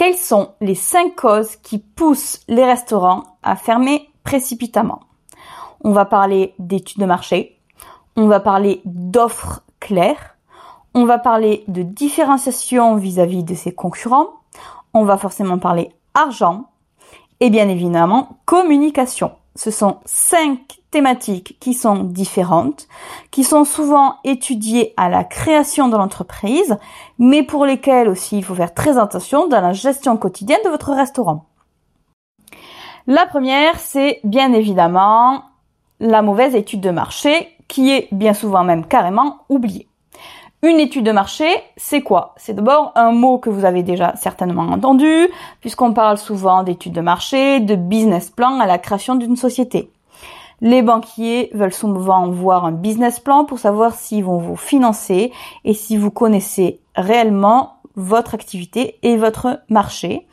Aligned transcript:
Quelles 0.00 0.16
sont 0.16 0.52
les 0.62 0.74
cinq 0.74 1.14
causes 1.14 1.56
qui 1.56 1.76
poussent 1.76 2.40
les 2.48 2.64
restaurants 2.64 3.22
à 3.42 3.54
fermer 3.54 4.08
précipitamment? 4.24 5.00
On 5.84 5.92
va 5.92 6.06
parler 6.06 6.54
d'études 6.58 7.02
de 7.02 7.04
marché, 7.04 7.60
on 8.16 8.26
va 8.26 8.40
parler 8.40 8.80
d'offres 8.86 9.60
claires, 9.78 10.38
on 10.94 11.04
va 11.04 11.18
parler 11.18 11.64
de 11.68 11.82
différenciation 11.82 12.96
vis-à-vis 12.96 13.44
de 13.44 13.54
ses 13.54 13.74
concurrents, 13.74 14.28
on 14.94 15.04
va 15.04 15.18
forcément 15.18 15.58
parler 15.58 15.90
argent 16.14 16.70
et 17.40 17.50
bien 17.50 17.68
évidemment 17.68 18.38
communication. 18.46 19.32
Ce 19.62 19.70
sont 19.70 19.98
cinq 20.06 20.80
thématiques 20.90 21.58
qui 21.60 21.74
sont 21.74 22.02
différentes, 22.02 22.88
qui 23.30 23.44
sont 23.44 23.66
souvent 23.66 24.14
étudiées 24.24 24.94
à 24.96 25.10
la 25.10 25.22
création 25.22 25.88
de 25.88 25.98
l'entreprise, 25.98 26.78
mais 27.18 27.42
pour 27.42 27.66
lesquelles 27.66 28.08
aussi 28.08 28.38
il 28.38 28.42
faut 28.42 28.54
faire 28.54 28.72
très 28.72 28.96
attention 28.96 29.48
dans 29.48 29.60
la 29.60 29.74
gestion 29.74 30.16
quotidienne 30.16 30.62
de 30.64 30.70
votre 30.70 30.94
restaurant. 30.94 31.44
La 33.06 33.26
première, 33.26 33.78
c'est 33.78 34.20
bien 34.24 34.54
évidemment 34.54 35.42
la 35.98 36.22
mauvaise 36.22 36.54
étude 36.54 36.80
de 36.80 36.90
marché, 36.90 37.54
qui 37.68 37.90
est 37.90 38.08
bien 38.12 38.32
souvent 38.32 38.64
même 38.64 38.86
carrément 38.86 39.40
oubliée. 39.50 39.89
Une 40.62 40.78
étude 40.78 41.06
de 41.06 41.12
marché, 41.12 41.46
c'est 41.78 42.02
quoi? 42.02 42.34
C'est 42.36 42.52
d'abord 42.52 42.92
un 42.94 43.12
mot 43.12 43.38
que 43.38 43.48
vous 43.48 43.64
avez 43.64 43.82
déjà 43.82 44.14
certainement 44.16 44.64
entendu, 44.64 45.28
puisqu'on 45.60 45.94
parle 45.94 46.18
souvent 46.18 46.62
d'études 46.62 46.92
de 46.92 47.00
marché, 47.00 47.60
de 47.60 47.76
business 47.76 48.28
plan 48.28 48.60
à 48.60 48.66
la 48.66 48.76
création 48.76 49.14
d'une 49.14 49.36
société. 49.36 49.90
Les 50.60 50.82
banquiers 50.82 51.48
veulent 51.54 51.72
souvent 51.72 52.28
voir 52.28 52.66
un 52.66 52.72
business 52.72 53.20
plan 53.20 53.46
pour 53.46 53.58
savoir 53.58 53.94
s'ils 53.94 54.24
vont 54.24 54.36
vous 54.36 54.56
financer 54.56 55.32
et 55.64 55.72
si 55.72 55.96
vous 55.96 56.10
connaissez 56.10 56.80
réellement 56.94 57.76
votre 57.96 58.34
activité 58.34 58.98
et 59.02 59.16
votre 59.16 59.60
marché. 59.70 60.26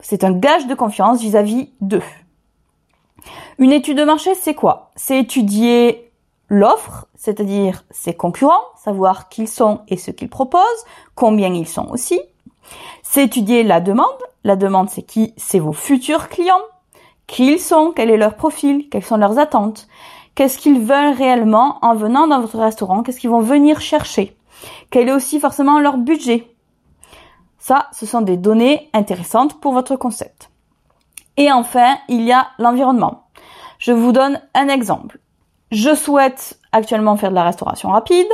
C'est 0.00 0.22
un 0.22 0.32
gage 0.32 0.66
de 0.66 0.74
confiance 0.74 1.22
vis-à-vis 1.22 1.70
d'eux. 1.80 2.02
Une 3.58 3.72
étude 3.72 3.96
de 3.96 4.04
marché, 4.04 4.34
c'est 4.34 4.54
quoi? 4.54 4.90
C'est 4.96 5.18
étudier 5.18 6.11
l'offre, 6.52 7.06
c'est-à-dire 7.14 7.84
ses 7.90 8.12
concurrents, 8.12 8.62
savoir 8.76 9.30
qui 9.30 9.42
ils 9.42 9.48
sont 9.48 9.80
et 9.88 9.96
ce 9.96 10.10
qu'ils 10.10 10.28
proposent, 10.28 10.60
combien 11.14 11.52
ils 11.54 11.66
sont 11.66 11.88
aussi. 11.88 12.20
C'est 13.02 13.24
étudier 13.24 13.62
la 13.62 13.80
demande. 13.80 14.06
La 14.44 14.54
demande, 14.54 14.90
c'est 14.90 15.02
qui? 15.02 15.32
C'est 15.38 15.58
vos 15.58 15.72
futurs 15.72 16.28
clients. 16.28 16.60
Qui 17.26 17.54
ils 17.54 17.58
sont? 17.58 17.92
Quel 17.96 18.10
est 18.10 18.18
leur 18.18 18.36
profil? 18.36 18.90
Quelles 18.90 19.02
sont 19.02 19.16
leurs 19.16 19.38
attentes? 19.38 19.88
Qu'est-ce 20.34 20.58
qu'ils 20.58 20.80
veulent 20.80 21.14
réellement 21.14 21.78
en 21.80 21.94
venant 21.94 22.26
dans 22.26 22.42
votre 22.42 22.58
restaurant? 22.58 23.02
Qu'est-ce 23.02 23.20
qu'ils 23.20 23.30
vont 23.30 23.40
venir 23.40 23.80
chercher? 23.80 24.36
Quel 24.90 25.08
est 25.08 25.12
aussi 25.12 25.40
forcément 25.40 25.80
leur 25.80 25.96
budget? 25.96 26.54
Ça, 27.58 27.86
ce 27.92 28.04
sont 28.04 28.20
des 28.20 28.36
données 28.36 28.90
intéressantes 28.92 29.58
pour 29.58 29.72
votre 29.72 29.96
concept. 29.96 30.50
Et 31.38 31.50
enfin, 31.50 31.96
il 32.08 32.22
y 32.22 32.32
a 32.32 32.48
l'environnement. 32.58 33.24
Je 33.78 33.92
vous 33.92 34.12
donne 34.12 34.42
un 34.52 34.68
exemple 34.68 35.21
je 35.72 35.94
souhaite 35.94 36.58
actuellement 36.70 37.16
faire 37.16 37.30
de 37.30 37.34
la 37.34 37.44
restauration 37.44 37.88
rapide. 37.88 38.28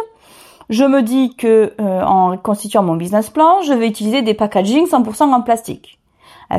Je 0.69 0.85
me 0.85 1.03
dis 1.03 1.35
que 1.35 1.73
euh, 1.81 2.03
en 2.03 2.37
constituant 2.37 2.83
mon 2.83 2.97
business 2.97 3.31
plan, 3.31 3.63
je 3.63 3.73
vais 3.73 3.89
utiliser 3.89 4.21
des 4.21 4.35
packaging 4.35 4.87
100% 4.87 5.33
en 5.33 5.41
plastique. 5.41 5.99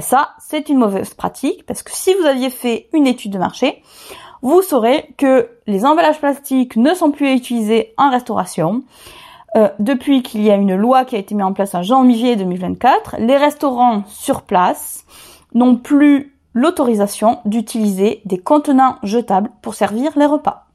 Ça, 0.02 0.30
c'est 0.40 0.70
une 0.70 0.78
mauvaise 0.78 1.14
pratique 1.16 1.66
parce 1.66 1.82
que 1.82 1.92
si 1.92 2.14
vous 2.14 2.26
aviez 2.26 2.50
fait 2.50 2.90
une 2.94 3.08
étude 3.08 3.32
de 3.32 3.40
marché, 3.40 3.82
vous 4.42 4.62
saurez 4.62 5.14
que 5.18 5.50
les 5.68 5.86
emballages 5.86 6.20
plastiques 6.20 6.76
ne 6.76 6.94
sont 6.94 7.12
plus 7.12 7.34
utilisés 7.34 7.94
en 7.98 8.10
restauration. 8.10 8.84
Euh, 9.56 9.70
depuis 9.80 10.22
qu'il 10.22 10.44
y 10.44 10.52
a 10.52 10.56
une 10.56 10.76
loi 10.76 11.06
qui 11.06 11.16
a 11.16 11.20
été 11.20 11.34
mise 11.34 11.44
en 11.44 11.54
place 11.54 11.74
en 11.74 11.82
janvier 11.82 12.36
2024, 12.36 13.16
les 13.20 13.36
restaurants 13.36 14.04
sur 14.08 14.44
place 14.44 15.06
n'ont 15.54 15.76
plus 15.76 16.38
l'autorisation 16.54 17.40
d'utiliser 17.46 18.22
des 18.26 18.38
contenants 18.38 18.98
jetables 19.04 19.50
pour 19.62 19.74
servir 19.74 20.12
les 20.18 20.26
repas. 20.28 20.69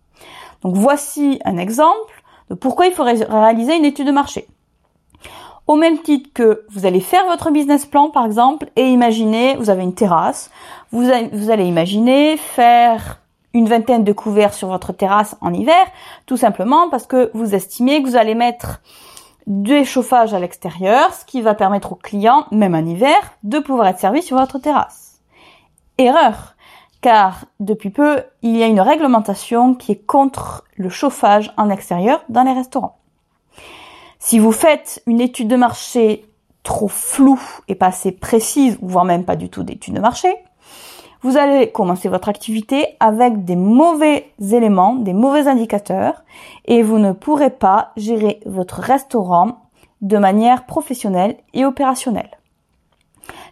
Donc 0.65 0.77
voici 0.77 1.41
un 1.45 1.59
exemple 1.59 2.23
de 2.51 2.55
pourquoi 2.55 2.87
il 2.87 2.93
faudrait 2.93 3.23
réaliser 3.25 3.77
une 3.77 3.85
étude 3.85 4.07
de 4.07 4.13
marché. 4.13 4.49
Au 5.67 5.77
même 5.77 5.99
titre 5.99 6.31
que 6.35 6.65
vous 6.71 6.85
allez 6.85 7.01
faire 7.01 7.25
votre 7.27 7.51
business 7.51 7.87
plan 7.87 8.11
par 8.11 8.27
exemple 8.27 8.71
et 8.77 8.89
imaginer, 8.89 9.57
vous 9.57 9.71
avez 9.71 9.83
une 9.83 9.95
terrasse, 9.95 10.51
vous, 10.93 11.11
allez 11.11 11.65
imaginer 11.65 12.37
faire 12.37 13.21
une 13.55 13.69
vingtaine 13.69 14.05
de 14.05 14.13
couverts 14.13 14.53
sur 14.53 14.69
votre 14.69 14.93
terrasse 14.93 15.37
en 15.41 15.55
hiver, 15.55 15.87
tout 16.27 16.37
simplement 16.37 16.89
parce 16.91 17.07
que 17.07 17.31
vous 17.35 17.55
estimez 17.55 18.03
que 18.03 18.09
vous 18.09 18.17
allez 18.17 18.35
mettre 18.35 18.81
du 19.47 19.85
chauffage 19.85 20.35
à 20.35 20.39
l'extérieur, 20.39 21.13
ce 21.15 21.25
qui 21.25 21.41
va 21.41 21.55
permettre 21.55 21.93
aux 21.93 21.97
clients, 21.97 22.47
même 22.51 22.75
en 22.75 22.85
hiver, 22.85 23.17
de 23.43 23.59
pouvoir 23.59 23.89
être 23.89 23.99
servis 23.99 24.23
sur 24.23 24.39
votre 24.39 24.59
terrasse. 24.59 25.21
Erreur 25.99 26.54
car 27.05 27.45
depuis 27.61 27.91
peu, 27.91 28.23
il 28.41 28.57
y 28.57 28.63
a 28.63 28.67
une 28.67 28.81
réglementation 28.81 29.75
qui 29.75 29.93
est 29.93 30.07
contre 30.07 30.65
le 30.75 30.89
chauffage 30.89 31.53
en 31.59 31.69
extérieur 31.69 32.25
dans 32.31 32.45
les 32.45 32.55
restaurants. 32.55 32.97
Si 34.19 34.39
vous 34.39 34.53
faites 34.53 35.03
une 35.07 35.21
étude 35.21 35.49
de 35.49 35.57
marché 35.57 36.25
trop 36.63 36.89
floue 36.89 37.43
et 37.69 37.75
pas 37.75 37.89
assez 37.89 38.11
précise, 38.11 38.79
voire 38.81 39.05
même 39.05 39.27
pas 39.27 39.37
du 39.37 39.51
tout 39.51 39.65
d'étude 39.65 39.93
de 39.93 40.01
marché, 40.01 40.35
vous 41.21 41.37
allez 41.37 41.71
commencer 41.71 42.09
votre 42.09 42.31
activité 42.31 42.97
avec 43.01 43.45
des 43.45 43.57
mauvais 43.57 44.31
éléments, 44.41 44.95
des 44.95 45.13
mauvais 45.13 45.47
indicateurs, 45.47 46.25
et 46.65 46.83
vous 46.83 46.99
ne 46.99 47.13
pourrez 47.13 47.51
pas 47.51 47.93
gérer 47.99 48.41
votre 48.47 48.81
restaurant 48.81 49.69
de 50.01 50.17
manière 50.17 50.65
professionnelle 50.65 51.37
et 51.53 51.67
opérationnelle. 51.67 52.31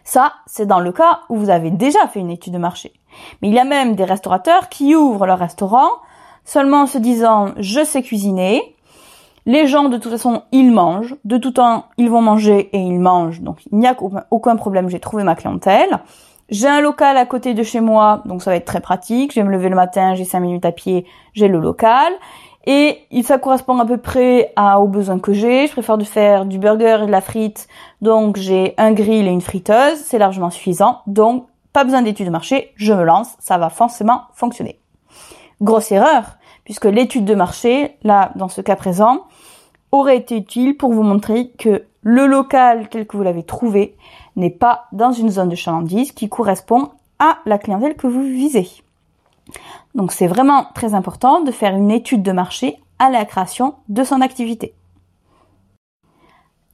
Ça, 0.03 0.33
c'est 0.45 0.65
dans 0.65 0.79
le 0.79 0.91
cas 0.91 1.21
où 1.29 1.37
vous 1.37 1.49
avez 1.49 1.71
déjà 1.71 2.07
fait 2.07 2.19
une 2.19 2.29
étude 2.29 2.53
de 2.53 2.57
marché. 2.57 2.93
Mais 3.41 3.49
il 3.49 3.53
y 3.53 3.59
a 3.59 3.63
même 3.63 3.95
des 3.95 4.03
restaurateurs 4.03 4.69
qui 4.69 4.95
ouvrent 4.95 5.25
leur 5.25 5.39
restaurant 5.39 5.89
seulement 6.45 6.81
en 6.81 6.87
se 6.87 6.97
disant 6.97 7.53
je 7.57 7.83
sais 7.83 8.01
cuisiner. 8.01 8.75
Les 9.45 9.67
gens 9.67 9.89
de 9.89 9.97
toute 9.97 10.11
façon 10.11 10.43
ils 10.51 10.71
mangent, 10.71 11.15
de 11.25 11.37
tout 11.37 11.51
temps 11.51 11.85
ils 11.97 12.09
vont 12.09 12.21
manger 12.21 12.69
et 12.73 12.79
ils 12.79 12.99
mangent, 12.99 13.41
donc 13.41 13.57
il 13.71 13.77
n'y 13.77 13.87
a 13.87 13.95
aucun 14.31 14.55
problème, 14.55 14.89
j'ai 14.89 14.99
trouvé 14.99 15.23
ma 15.23 15.35
clientèle. 15.35 15.99
J'ai 16.49 16.67
un 16.67 16.81
local 16.81 17.17
à 17.17 17.25
côté 17.25 17.53
de 17.53 17.63
chez 17.63 17.79
moi, 17.79 18.21
donc 18.25 18.41
ça 18.43 18.51
va 18.51 18.57
être 18.57 18.65
très 18.65 18.81
pratique. 18.81 19.33
Je 19.33 19.39
vais 19.39 19.45
me 19.45 19.51
lever 19.51 19.69
le 19.69 19.75
matin, 19.75 20.13
j'ai 20.13 20.25
cinq 20.25 20.41
minutes 20.41 20.65
à 20.65 20.71
pied, 20.71 21.05
j'ai 21.33 21.47
le 21.47 21.59
local. 21.59 22.11
Et 22.65 22.99
ça 23.23 23.37
correspond 23.37 23.77
à 23.79 23.85
peu 23.85 23.97
près 23.97 24.53
à, 24.55 24.79
aux 24.79 24.87
besoins 24.87 25.19
que 25.19 25.33
j'ai. 25.33 25.67
Je 25.67 25.71
préfère 25.73 25.97
de 25.97 26.03
faire 26.03 26.45
du 26.45 26.59
burger 26.59 26.99
et 27.03 27.05
de 27.05 27.11
la 27.11 27.21
frite. 27.21 27.67
Donc 28.01 28.37
j'ai 28.37 28.73
un 28.77 28.93
grill 28.93 29.27
et 29.27 29.31
une 29.31 29.41
friteuse. 29.41 29.97
C'est 29.97 30.17
largement 30.17 30.49
suffisant. 30.49 30.99
Donc 31.07 31.47
pas 31.73 31.83
besoin 31.83 32.03
d'étude 32.03 32.27
de 32.27 32.31
marché, 32.31 32.71
je 32.75 32.93
me 32.93 33.03
lance, 33.03 33.29
ça 33.39 33.57
va 33.57 33.69
forcément 33.69 34.21
fonctionner. 34.35 34.79
Grosse 35.59 35.91
erreur, 35.91 36.37
puisque 36.65 36.85
l'étude 36.85 37.25
de 37.25 37.33
marché, 37.33 37.97
là, 38.03 38.31
dans 38.35 38.47
ce 38.47 38.61
cas 38.61 38.75
présent, 38.75 39.23
aurait 39.91 40.17
été 40.17 40.37
utile 40.37 40.77
pour 40.77 40.93
vous 40.93 41.01
montrer 41.01 41.49
que 41.49 41.83
le 42.03 42.27
local 42.27 42.89
tel 42.89 43.07
que 43.07 43.17
vous 43.17 43.23
l'avez 43.23 43.43
trouvé 43.43 43.97
n'est 44.35 44.51
pas 44.51 44.85
dans 44.91 45.11
une 45.11 45.29
zone 45.29 45.49
de 45.49 45.55
chalandise 45.55 46.11
qui 46.11 46.29
correspond 46.29 46.91
à 47.17 47.39
la 47.45 47.57
clientèle 47.57 47.95
que 47.95 48.07
vous 48.07 48.23
visez. 48.23 48.69
Donc 49.95 50.11
c'est 50.11 50.27
vraiment 50.27 50.65
très 50.73 50.93
important 50.93 51.41
de 51.41 51.51
faire 51.51 51.75
une 51.75 51.91
étude 51.91 52.23
de 52.23 52.31
marché 52.31 52.77
à 52.99 53.09
la 53.09 53.25
création 53.25 53.75
de 53.89 54.03
son 54.03 54.21
activité. 54.21 54.73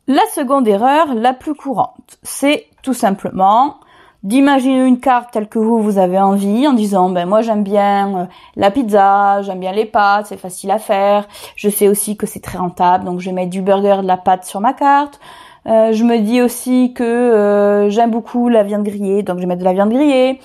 La 0.08 0.26
seconde 0.34 0.68
erreur, 0.68 1.14
la 1.14 1.34
plus 1.34 1.54
courante, 1.54 2.18
c'est 2.24 2.66
tout 2.82 2.94
simplement 2.94 3.76
d'imaginer 4.24 4.86
une 4.86 5.00
carte 5.00 5.32
telle 5.32 5.48
que 5.48 5.60
vous, 5.60 5.82
vous 5.82 5.98
avez 5.98 6.20
envie, 6.20 6.68
en 6.68 6.74
disant, 6.74 7.10
ben 7.10 7.28
moi 7.28 7.42
j'aime 7.42 7.64
bien 7.64 8.18
euh, 8.18 8.26
la 8.56 8.70
pizza, 8.72 9.42
j'aime 9.44 9.60
bien 9.60 9.72
les 9.72 9.86
pâtes, 9.86 10.26
c'est 10.28 10.38
facile 10.38 10.72
à 10.72 10.80
faire, 10.80 11.28
je 11.56 11.70
sais 11.70 11.88
aussi 11.88 12.18
que 12.18 12.26
c'est 12.26 12.42
très 12.42 12.58
rentable, 12.58 13.06
donc 13.06 13.20
je 13.20 13.30
vais 13.30 13.34
mettre 13.34 13.50
du 13.50 13.62
burger, 13.62 13.98
de 14.02 14.08
la 14.08 14.18
pâte 14.18 14.46
sur 14.46 14.60
ma 14.60 14.74
carte. 14.74 15.20
Euh, 15.68 15.94
je 15.94 16.04
me 16.04 16.20
dis 16.20 16.42
aussi 16.42 16.94
que 16.94 17.04
euh, 17.04 17.90
j'aime 17.90 18.12
beaucoup 18.12 18.50
la 18.50 18.64
viande 18.64 18.84
grillée, 18.84 19.24
donc 19.24 19.38
je 19.38 19.42
vais 19.42 19.48
mettre 19.48 19.60
de 19.60 19.66
la 19.66 19.74
viande 19.74 19.92
grillée. 19.92 20.40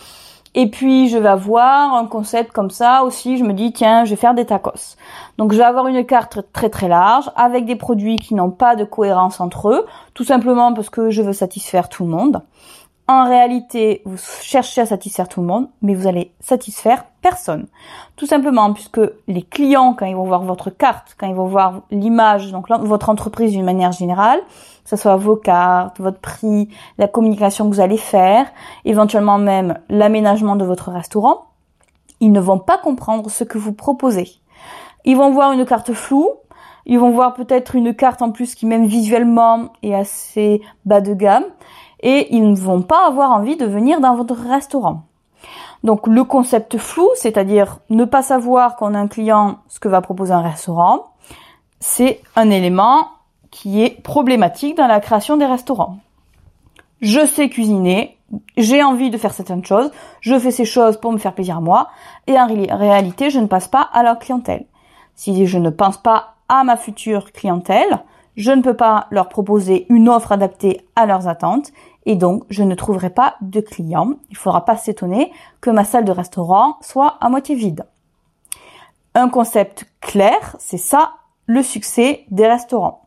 Et 0.57 0.71
puis 0.71 1.09
je 1.09 1.19
vais 1.19 1.29
avoir 1.29 1.95
un 1.95 2.07
concept 2.07 2.53
comme 2.53 2.71
ça 2.71 3.03
aussi, 3.03 3.39
je 3.39 3.45
me 3.45 3.53
dis 3.53 3.73
tiens, 3.73 4.05
je 4.05 4.11
vais 4.11 4.17
faire 4.17 4.35
des 4.35 4.45
tacos. 4.45 4.97
Donc 5.37 5.53
je 5.53 5.59
vais 5.59 5.65
avoir 5.65 5.89
une 5.89 6.05
carte 6.07 6.39
très 6.53 6.71
très 6.71 6.89
large 6.89 7.31
avec 7.35 7.67
des 7.67 7.77
produits 7.77 8.17
qui 8.17 8.35
n'ont 8.35 8.53
pas 8.53 8.77
de 8.77 8.85
cohérence 8.85 9.41
entre 9.41 9.71
eux, 9.71 9.87
tout 10.15 10.25
simplement 10.25 10.73
parce 10.73 10.91
que 10.91 11.11
je 11.11 11.23
veux 11.23 11.33
satisfaire 11.33 11.89
tout 11.89 12.05
le 12.05 12.11
monde. 12.11 12.41
En 13.07 13.25
réalité, 13.25 14.01
vous 14.07 14.17
cherchez 14.17 14.81
à 14.81 14.87
satisfaire 14.87 15.29
tout 15.29 15.43
le 15.43 15.47
monde, 15.47 15.69
mais 15.83 15.95
vous 15.95 16.07
allez 16.07 16.33
satisfaire 16.41 17.05
personne. 17.21 17.67
Tout 18.17 18.25
simplement 18.25 18.73
puisque 18.73 19.01
les 19.29 19.43
clients, 19.43 19.93
quand 19.93 20.07
ils 20.07 20.17
vont 20.17 20.25
voir 20.25 20.43
votre 20.43 20.71
carte, 20.71 21.15
quand 21.19 21.27
ils 21.27 21.35
vont 21.35 21.47
voir 21.47 21.83
l'image, 21.91 22.51
donc 22.51 22.71
votre 22.71 23.11
entreprise 23.11 23.53
d'une 23.53 23.65
manière 23.65 23.93
générale, 23.93 24.41
que 24.85 24.91
ce 24.91 24.97
soit 24.97 25.17
vos 25.17 25.37
cartes, 25.37 26.01
votre 26.01 26.19
prix, 26.19 26.71
la 26.97 27.07
communication 27.07 27.69
que 27.69 27.75
vous 27.75 27.81
allez 27.81 27.99
faire, 27.99 28.47
éventuellement 28.87 29.37
même 29.37 29.79
l'aménagement 29.91 30.57
de 30.57 30.65
votre 30.65 30.91
restaurant, 30.91 31.49
ils 32.21 32.33
ne 32.33 32.41
vont 32.41 32.59
pas 32.59 32.79
comprendre 32.79 33.31
ce 33.31 33.45
que 33.45 33.59
vous 33.59 33.75
proposez. 33.75 34.31
Ils 35.05 35.19
vont 35.19 35.31
voir 35.31 35.53
une 35.53 35.67
carte 35.67 35.93
floue, 35.93 36.31
ils 36.87 36.99
vont 36.99 37.11
voir 37.11 37.35
peut-être 37.35 37.75
une 37.75 37.95
carte 37.95 38.23
en 38.23 38.31
plus 38.31 38.55
qui 38.55 38.65
même 38.65 38.87
visuellement 38.87 39.73
est 39.83 39.95
assez 39.95 40.63
bas 40.87 41.03
de 41.03 41.13
gamme, 41.13 41.45
et 42.05 42.33
ils 42.37 42.49
ne 42.49 42.55
vont 42.55 42.83
pas 42.83 43.09
avoir 43.09 43.33
envie 43.33 43.57
de 43.57 43.67
venir 43.67 44.01
dans 44.01 44.15
votre 44.15 44.35
restaurant. 44.35 45.03
Donc 45.83 46.07
le 46.07 46.23
concept 46.23 46.79
flou, 46.79 47.09
c'est-à-dire 47.17 47.79
ne 47.91 48.05
pas 48.05 48.23
savoir 48.23 48.77
qu'on 48.77 48.95
a 48.95 48.99
un 48.99 49.09
client 49.09 49.59
ce 49.69 49.81
que 49.81 49.89
va 49.89 50.01
proposer 50.01 50.33
un 50.33 50.43
restaurant, 50.43 51.07
c'est 51.81 52.21
un 52.37 52.51
élément 52.51 53.09
qui 53.51 53.83
est 53.83 54.03
problématique 54.03 54.77
dans 54.77 54.87
la 54.87 55.01
création 55.01 55.37
des 55.37 55.47
restaurants. 55.47 55.99
Je 57.01 57.27
sais 57.27 57.49
cuisiner, 57.49 58.19
j'ai 58.57 58.83
envie 58.83 59.11
de 59.11 59.19
faire 59.19 59.33
certaines 59.33 59.65
choses, 59.65 59.91
je 60.21 60.39
fais 60.39 60.51
ces 60.51 60.65
choses 60.65 60.99
pour 60.99 61.13
me 61.13 61.19
faire 61.19 61.35
plaisir 61.35 61.59
à 61.59 61.61
moi, 61.61 61.89
et 62.27 62.39
en 62.39 62.47
réalité, 62.47 63.31
je 63.31 63.41
ne 63.41 63.47
passe 63.47 63.69
pas 63.69 63.83
à 63.93 64.03
la 64.03 64.15
clientèle. 64.15 64.67
Si 65.15 65.47
je 65.47 65.59
ne 65.59 65.71
pense 65.71 65.99
pas 65.99 66.35
à 66.49 66.65
ma 66.65 66.77
future 66.77 67.33
clientèle, 67.33 68.03
je 68.37 68.51
ne 68.51 68.63
peux 68.63 68.75
pas 68.75 69.07
leur 69.11 69.29
proposer 69.29 69.87
une 69.89 70.09
offre 70.09 70.33
adaptée 70.33 70.87
à 70.97 71.07
leurs 71.07 71.29
attentes 71.29 71.73
et 72.07 72.17
donc 72.17 72.45
je 72.51 72.63
ne 72.63 72.75
trouverai 72.75 73.11
pas 73.11 73.37
de 73.41 73.61
clients. 73.61 74.15
Il 74.31 74.37
faudra 74.37 74.65
pas 74.65 74.77
s'étonner 74.77 75.33
que 75.61 75.71
ma 75.71 75.85
salle 75.85 76.05
de 76.05 76.13
restaurant 76.13 76.77
soit 76.81 77.17
à 77.21 77.29
moitié 77.29 77.55
vide. 77.55 77.85
Un 79.15 79.29
concept 79.29 79.87
clair, 80.01 80.57
c'est 80.59 80.79
ça 80.79 81.13
le 81.47 81.63
succès 81.63 82.25
des 82.31 82.47
restaurants. 82.47 83.03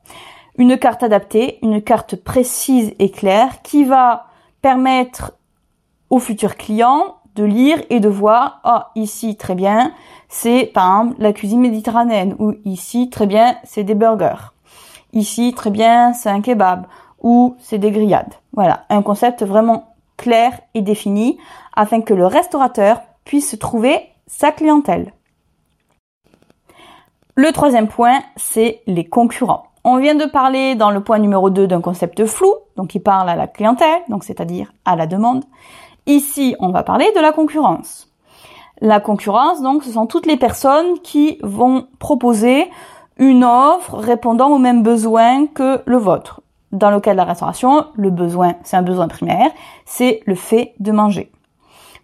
Une 0.57 0.77
carte 0.77 1.03
adaptée, 1.03 1.59
une 1.61 1.81
carte 1.81 2.15
précise 2.15 2.93
et 2.99 3.11
claire 3.11 3.61
qui 3.61 3.83
va 3.83 4.27
permettre 4.61 5.33
aux 6.09 6.19
futurs 6.19 6.55
clients 6.55 7.17
de 7.35 7.43
lire 7.43 7.81
et 7.89 7.99
de 7.99 8.09
voir, 8.09 8.61
ah, 8.63 8.91
ici, 8.95 9.37
très 9.37 9.53
bien, 9.53 9.93
c'est, 10.27 10.71
par 10.73 11.01
exemple, 11.01 11.21
la 11.21 11.33
cuisine 11.33 11.61
méditerranéenne, 11.61 12.35
ou 12.39 12.55
ici, 12.65 13.09
très 13.09 13.27
bien, 13.27 13.57
c'est 13.63 13.83
des 13.83 13.93
burgers. 13.93 14.51
Ici, 15.13 15.53
très 15.55 15.69
bien, 15.69 16.13
c'est 16.13 16.29
un 16.29 16.41
kebab, 16.41 16.85
ou 17.21 17.55
c'est 17.59 17.77
des 17.77 17.91
grillades. 17.91 18.33
Voilà, 18.53 18.85
un 18.89 19.01
concept 19.01 19.43
vraiment 19.43 19.95
clair 20.17 20.59
et 20.73 20.81
défini, 20.81 21.37
afin 21.75 22.01
que 22.01 22.13
le 22.13 22.25
restaurateur 22.25 23.01
puisse 23.23 23.57
trouver 23.59 24.09
sa 24.25 24.51
clientèle. 24.51 25.13
Le 27.35 27.51
troisième 27.51 27.87
point, 27.87 28.19
c'est 28.35 28.81
les 28.87 29.05
concurrents. 29.05 29.67
On 29.83 29.97
vient 29.97 30.15
de 30.15 30.25
parler 30.25 30.75
dans 30.75 30.89
le 30.89 31.01
point 31.01 31.19
numéro 31.19 31.49
2 31.49 31.67
d'un 31.67 31.81
concept 31.81 32.25
flou, 32.25 32.53
donc 32.75 32.89
qui 32.89 32.99
parle 32.99 33.29
à 33.29 33.35
la 33.35 33.47
clientèle, 33.47 34.01
donc 34.09 34.23
c'est-à-dire 34.23 34.73
à 34.85 34.95
la 34.95 35.07
demande. 35.07 35.45
Ici, 36.07 36.55
on 36.59 36.71
va 36.71 36.83
parler 36.83 37.05
de 37.15 37.21
la 37.21 37.31
concurrence. 37.31 38.11
La 38.81 38.99
concurrence, 38.99 39.61
donc, 39.61 39.83
ce 39.83 39.91
sont 39.91 40.05
toutes 40.05 40.25
les 40.25 40.37
personnes 40.37 40.99
qui 41.03 41.39
vont 41.41 41.87
proposer 41.99 42.69
une 43.19 43.43
offre 43.43 43.95
répondant 43.95 44.49
aux 44.49 44.57
mêmes 44.57 44.83
besoins 44.83 45.47
que 45.47 45.81
le 45.85 45.97
vôtre. 45.97 46.41
Dans 46.71 46.91
le 46.91 46.99
cas 46.99 47.11
de 47.11 47.17
la 47.17 47.23
restauration, 47.23 47.85
le 47.95 48.09
besoin, 48.09 48.55
c'est 48.63 48.77
un 48.77 48.81
besoin 48.81 49.07
primaire, 49.07 49.51
c'est 49.85 50.21
le 50.25 50.35
fait 50.35 50.73
de 50.79 50.91
manger. 50.91 51.31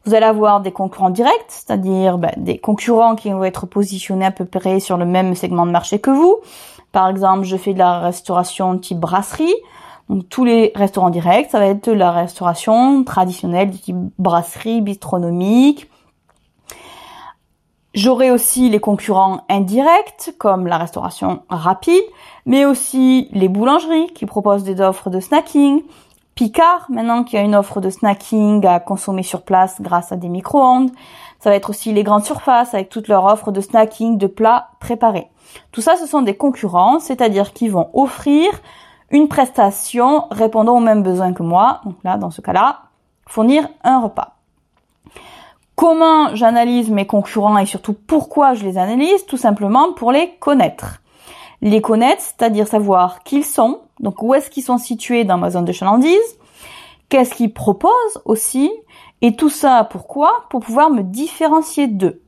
Vous 0.06 0.14
allez 0.14 0.26
avoir 0.26 0.62
des 0.62 0.72
concurrents 0.72 1.10
directs, 1.10 1.46
c'est-à-dire 1.48 2.18
ben, 2.18 2.32
des 2.38 2.58
concurrents 2.58 3.16
qui 3.16 3.30
vont 3.30 3.44
être 3.44 3.66
positionnés 3.66 4.26
à 4.26 4.32
peu 4.32 4.46
près 4.46 4.80
sur 4.80 4.98
le 4.98 5.06
même 5.06 5.34
segment 5.36 5.66
de 5.66 5.72
marché 5.72 6.00
que 6.00 6.12
vous. 6.12 6.40
Par 6.92 7.08
exemple, 7.08 7.44
je 7.44 7.56
fais 7.58 7.74
de 7.74 7.80
la 7.80 8.00
restauration 8.00 8.78
type 8.78 9.00
brasserie. 9.00 9.54
Donc 10.10 10.28
tous 10.28 10.44
les 10.44 10.74
restaurants 10.76 11.10
directs, 11.10 11.50
ça 11.52 11.60
va 11.60 11.68
être 11.68 11.90
de 11.90 11.94
la 11.94 12.12
restauration 12.12 13.04
traditionnelle 13.04 13.72
type 13.72 13.96
brasserie, 14.20 14.82
bistronomique. 14.82 15.90
J'aurai 17.94 18.32
aussi 18.32 18.70
les 18.70 18.80
concurrents 18.80 19.42
indirects 19.50 20.34
comme 20.40 20.66
la 20.66 20.80
restauration 20.80 21.44
rapide, 21.50 22.04
mais 22.48 22.66
aussi 22.66 23.30
les 23.34 23.48
boulangeries 23.48 24.08
qui 24.14 24.26
proposent 24.26 24.64
des 24.64 24.82
offres 24.82 25.12
de 25.12 25.20
snacking, 25.20 25.84
Picard, 26.34 26.88
maintenant 26.90 27.24
qui 27.24 27.38
a 27.38 27.42
une 27.42 27.54
offre 27.54 27.80
de 27.80 27.92
snacking 27.92 28.66
à 28.66 28.80
consommer 28.80 29.22
sur 29.22 29.44
place 29.44 29.80
grâce 29.80 30.12
à 30.12 30.16
des 30.16 30.30
micro-ondes. 30.30 30.90
Ça 31.40 31.52
va 31.52 31.56
être 31.56 31.70
aussi 31.70 31.94
les 31.94 32.02
grandes 32.02 32.24
surfaces 32.24 32.74
avec 32.74 32.90
toutes 32.90 33.08
leurs 33.08 33.26
offres 33.26 33.52
de 33.52 33.62
snacking, 33.62 34.18
de 34.18 34.26
plats 34.26 34.70
préparés. 34.80 35.30
Tout 35.72 35.82
ça, 35.82 35.96
ce 35.96 36.08
sont 36.08 36.24
des 36.24 36.36
concurrents, 36.36 37.00
c'est-à-dire 37.00 37.54
qui 37.54 37.70
vont 37.70 37.92
offrir 37.94 38.50
une 39.12 39.28
prestation 39.28 40.26
répondant 40.32 40.78
aux 40.78 40.82
mêmes 40.82 41.04
besoins 41.04 41.34
que 41.34 41.44
moi. 41.44 41.82
Donc 41.86 41.98
là, 42.04 42.18
dans 42.18 42.32
ce 42.32 42.42
cas-là, 42.42 42.80
fournir 43.28 43.68
un 43.84 44.00
repas. 44.00 44.38
Comment 45.76 46.36
j'analyse 46.36 46.92
mes 46.92 47.08
concurrents 47.08 47.58
et 47.58 47.66
surtout 47.66 47.94
pourquoi 47.94 48.54
je 48.54 48.64
les 48.64 48.78
analyse 48.78 49.26
Tout 49.26 49.38
simplement 49.38 49.94
pour 49.94 50.12
les 50.12 50.36
connaître. 50.40 51.02
Les 51.62 51.82
connaître, 51.82 52.22
c'est-à-dire 52.22 52.68
savoir 52.68 53.24
qui 53.24 53.38
ils 53.38 53.46
sont, 53.46 53.82
donc 54.00 54.22
où 54.22 54.36
est-ce 54.36 54.52
qu'ils 54.52 54.64
sont 54.64 54.78
situés 54.78 55.24
dans 55.24 55.38
ma 55.38 55.50
zone 55.50 55.66
de 55.66 55.72
chalandise, 55.72 56.20
qu'est-ce 57.10 57.34
qu'ils 57.34 57.54
proposent 57.54 58.22
aussi, 58.26 58.72
et 59.22 59.36
tout 59.36 59.50
ça 59.50 59.88
pourquoi? 59.90 60.46
Pour 60.50 60.60
pouvoir 60.60 60.92
me 60.92 61.02
différencier 61.02 61.88
d'eux. 61.88 62.22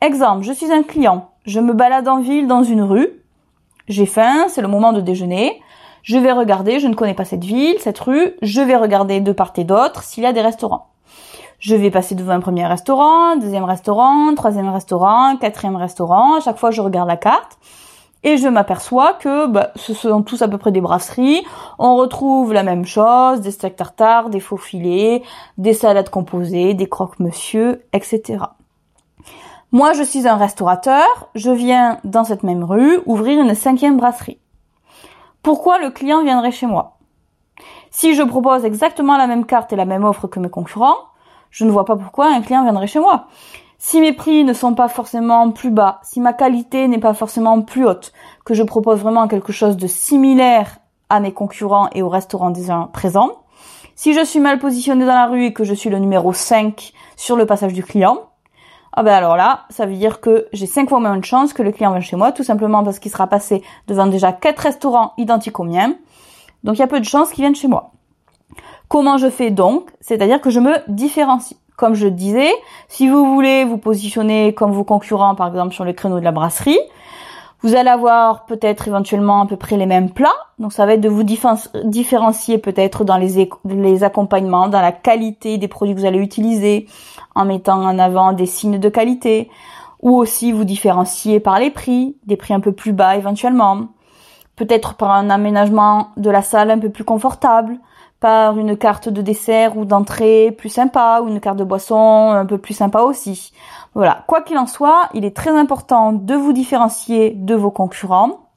Exemple, 0.00 0.44
je 0.44 0.52
suis 0.52 0.70
un 0.70 0.82
client, 0.82 1.30
je 1.46 1.58
me 1.58 1.72
balade 1.72 2.06
en 2.06 2.20
ville 2.20 2.46
dans 2.46 2.62
une 2.62 2.82
rue, 2.82 3.08
j'ai 3.88 4.06
faim, 4.06 4.46
c'est 4.48 4.62
le 4.62 4.68
moment 4.68 4.92
de 4.92 5.00
déjeuner, 5.00 5.60
je 6.02 6.18
vais 6.18 6.32
regarder, 6.32 6.78
je 6.78 6.86
ne 6.86 6.94
connais 6.94 7.14
pas 7.14 7.24
cette 7.24 7.44
ville, 7.44 7.76
cette 7.80 7.98
rue, 7.98 8.34
je 8.42 8.60
vais 8.60 8.76
regarder 8.76 9.20
de 9.20 9.32
part 9.32 9.54
et 9.56 9.64
d'autre 9.64 10.02
s'il 10.02 10.22
y 10.22 10.26
a 10.26 10.32
des 10.32 10.42
restaurants. 10.42 10.93
Je 11.64 11.74
vais 11.74 11.90
passer 11.90 12.14
devant 12.14 12.34
un 12.34 12.40
premier 12.40 12.66
restaurant, 12.66 13.36
deuxième 13.36 13.64
restaurant, 13.64 14.34
troisième 14.34 14.68
restaurant, 14.68 15.38
quatrième 15.38 15.76
restaurant, 15.76 16.34
à 16.34 16.40
chaque 16.40 16.58
fois 16.58 16.70
je 16.70 16.82
regarde 16.82 17.08
la 17.08 17.16
carte 17.16 17.56
et 18.22 18.36
je 18.36 18.46
m'aperçois 18.48 19.14
que 19.14 19.46
bah, 19.46 19.70
ce 19.74 19.94
sont 19.94 20.22
tous 20.22 20.42
à 20.42 20.48
peu 20.48 20.58
près 20.58 20.72
des 20.72 20.82
brasseries. 20.82 21.42
On 21.78 21.96
retrouve 21.96 22.52
la 22.52 22.64
même 22.64 22.84
chose, 22.84 23.40
des 23.40 23.50
steaks 23.50 23.76
tartare, 23.76 24.28
des 24.28 24.40
faux 24.40 24.58
filets, 24.58 25.22
des 25.56 25.72
salades 25.72 26.10
composées, 26.10 26.74
des 26.74 26.86
croque-monsieur, 26.86 27.82
etc. 27.94 28.44
Moi, 29.72 29.94
je 29.94 30.02
suis 30.02 30.28
un 30.28 30.36
restaurateur, 30.36 31.30
je 31.34 31.50
viens 31.50 31.98
dans 32.04 32.24
cette 32.24 32.42
même 32.42 32.62
rue 32.62 33.00
ouvrir 33.06 33.40
une 33.40 33.54
cinquième 33.54 33.96
brasserie. 33.96 34.38
Pourquoi 35.42 35.78
le 35.78 35.88
client 35.88 36.22
viendrait 36.22 36.52
chez 36.52 36.66
moi? 36.66 36.98
Si 37.90 38.14
je 38.14 38.22
propose 38.22 38.66
exactement 38.66 39.16
la 39.16 39.26
même 39.26 39.46
carte 39.46 39.72
et 39.72 39.76
la 39.76 39.86
même 39.86 40.04
offre 40.04 40.26
que 40.26 40.40
mes 40.40 40.50
concurrents, 40.50 40.98
je 41.54 41.64
ne 41.64 41.70
vois 41.70 41.84
pas 41.84 41.94
pourquoi 41.94 42.26
un 42.26 42.42
client 42.42 42.64
viendrait 42.64 42.88
chez 42.88 42.98
moi. 42.98 43.26
Si 43.78 44.00
mes 44.00 44.12
prix 44.12 44.42
ne 44.42 44.52
sont 44.52 44.74
pas 44.74 44.88
forcément 44.88 45.52
plus 45.52 45.70
bas, 45.70 46.00
si 46.02 46.20
ma 46.20 46.32
qualité 46.32 46.88
n'est 46.88 46.98
pas 46.98 47.14
forcément 47.14 47.60
plus 47.62 47.86
haute, 47.86 48.12
que 48.44 48.54
je 48.54 48.64
propose 48.64 48.98
vraiment 48.98 49.28
quelque 49.28 49.52
chose 49.52 49.76
de 49.76 49.86
similaire 49.86 50.78
à 51.10 51.20
mes 51.20 51.32
concurrents 51.32 51.88
et 51.92 52.02
aux 52.02 52.08
restaurants 52.08 52.50
déjà 52.50 52.88
présents, 52.92 53.30
si 53.94 54.14
je 54.14 54.24
suis 54.24 54.40
mal 54.40 54.58
positionné 54.58 55.06
dans 55.06 55.14
la 55.14 55.26
rue 55.26 55.44
et 55.44 55.52
que 55.52 55.62
je 55.62 55.74
suis 55.74 55.90
le 55.90 56.00
numéro 56.00 56.32
5 56.32 56.92
sur 57.14 57.36
le 57.36 57.46
passage 57.46 57.72
du 57.72 57.84
client, 57.84 58.18
ah 58.92 59.04
ben 59.04 59.14
alors 59.14 59.36
là, 59.36 59.66
ça 59.70 59.86
veut 59.86 59.94
dire 59.94 60.20
que 60.20 60.48
j'ai 60.52 60.66
5 60.66 60.88
fois 60.88 60.98
moins 60.98 61.16
de 61.16 61.24
chances 61.24 61.52
que 61.52 61.62
le 61.62 61.70
client 61.70 61.92
vienne 61.92 62.02
chez 62.02 62.16
moi, 62.16 62.32
tout 62.32 62.42
simplement 62.42 62.82
parce 62.82 62.98
qu'il 62.98 63.12
sera 63.12 63.28
passé 63.28 63.62
devant 63.86 64.08
déjà 64.08 64.32
4 64.32 64.58
restaurants 64.58 65.12
identiques 65.18 65.60
aux 65.60 65.64
miens. 65.64 65.94
Donc 66.64 66.78
il 66.78 66.80
y 66.80 66.82
a 66.82 66.88
peu 66.88 66.98
de 66.98 67.04
chances 67.04 67.30
qu'il 67.30 67.44
vienne 67.44 67.54
chez 67.54 67.68
moi. 67.68 67.92
Comment 68.94 69.18
je 69.18 69.28
fais 69.28 69.50
donc 69.50 69.90
C'est-à-dire 70.00 70.40
que 70.40 70.50
je 70.50 70.60
me 70.60 70.72
différencie. 70.86 71.58
Comme 71.74 71.94
je 71.94 72.06
disais, 72.06 72.52
si 72.86 73.08
vous 73.08 73.34
voulez 73.34 73.64
vous 73.64 73.76
positionner 73.76 74.54
comme 74.54 74.70
vos 74.70 74.84
concurrents, 74.84 75.34
par 75.34 75.48
exemple 75.48 75.74
sur 75.74 75.84
le 75.84 75.92
créneau 75.92 76.20
de 76.20 76.24
la 76.24 76.30
brasserie, 76.30 76.78
vous 77.62 77.74
allez 77.74 77.90
avoir 77.90 78.46
peut-être 78.46 78.86
éventuellement 78.86 79.42
à 79.42 79.46
peu 79.46 79.56
près 79.56 79.76
les 79.76 79.86
mêmes 79.86 80.10
plats. 80.10 80.36
Donc 80.60 80.72
ça 80.72 80.86
va 80.86 80.94
être 80.94 81.00
de 81.00 81.08
vous 81.08 81.24
différencier 81.24 82.58
peut-être 82.58 83.02
dans 83.02 83.16
les, 83.16 83.50
les 83.64 84.04
accompagnements, 84.04 84.68
dans 84.68 84.80
la 84.80 84.92
qualité 84.92 85.58
des 85.58 85.66
produits 85.66 85.96
que 85.96 85.98
vous 85.98 86.06
allez 86.06 86.20
utiliser, 86.20 86.86
en 87.34 87.46
mettant 87.46 87.82
en 87.82 87.98
avant 87.98 88.32
des 88.32 88.46
signes 88.46 88.78
de 88.78 88.88
qualité, 88.88 89.50
ou 90.02 90.16
aussi 90.16 90.52
vous 90.52 90.64
différencier 90.64 91.40
par 91.40 91.58
les 91.58 91.70
prix, 91.70 92.16
des 92.26 92.36
prix 92.36 92.54
un 92.54 92.60
peu 92.60 92.70
plus 92.70 92.92
bas 92.92 93.16
éventuellement, 93.16 93.88
peut-être 94.54 94.94
par 94.94 95.10
un 95.10 95.30
aménagement 95.30 96.10
de 96.16 96.30
la 96.30 96.42
salle 96.42 96.70
un 96.70 96.78
peu 96.78 96.90
plus 96.90 97.02
confortable, 97.02 97.80
par 98.24 98.56
une 98.58 98.74
carte 98.78 99.10
de 99.10 99.20
dessert 99.20 99.76
ou 99.76 99.84
d'entrée 99.84 100.50
plus 100.56 100.70
sympa 100.70 101.20
ou 101.22 101.28
une 101.28 101.40
carte 101.40 101.58
de 101.58 101.64
boisson 101.64 102.30
un 102.30 102.46
peu 102.46 102.56
plus 102.56 102.72
sympa 102.72 103.02
aussi. 103.02 103.52
Voilà, 103.92 104.24
quoi 104.26 104.40
qu'il 104.40 104.56
en 104.56 104.66
soit, 104.66 105.10
il 105.12 105.26
est 105.26 105.36
très 105.36 105.50
important 105.50 106.14
de 106.14 106.34
vous 106.34 106.54
différencier 106.54 107.32
de 107.32 107.54
vos 107.54 107.70
concurrents. 107.70 108.48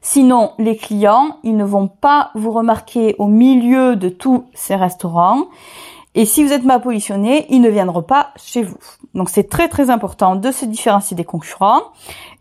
Sinon, 0.00 0.52
les 0.56 0.74
clients, 0.74 1.36
ils 1.42 1.54
ne 1.54 1.66
vont 1.66 1.86
pas 1.86 2.30
vous 2.34 2.50
remarquer 2.50 3.14
au 3.18 3.26
milieu 3.26 3.94
de 3.94 4.08
tous 4.08 4.46
ces 4.54 4.74
restaurants. 4.74 5.48
Et 6.14 6.24
si 6.24 6.42
vous 6.42 6.54
êtes 6.54 6.64
mal 6.64 6.80
positionné, 6.80 7.44
ils 7.50 7.60
ne 7.60 7.68
viendront 7.68 8.02
pas 8.02 8.30
chez 8.36 8.62
vous. 8.62 8.78
Donc 9.12 9.28
c'est 9.28 9.50
très 9.50 9.68
très 9.68 9.90
important 9.90 10.34
de 10.34 10.50
se 10.50 10.64
différencier 10.64 11.14
des 11.14 11.26
concurrents. 11.26 11.82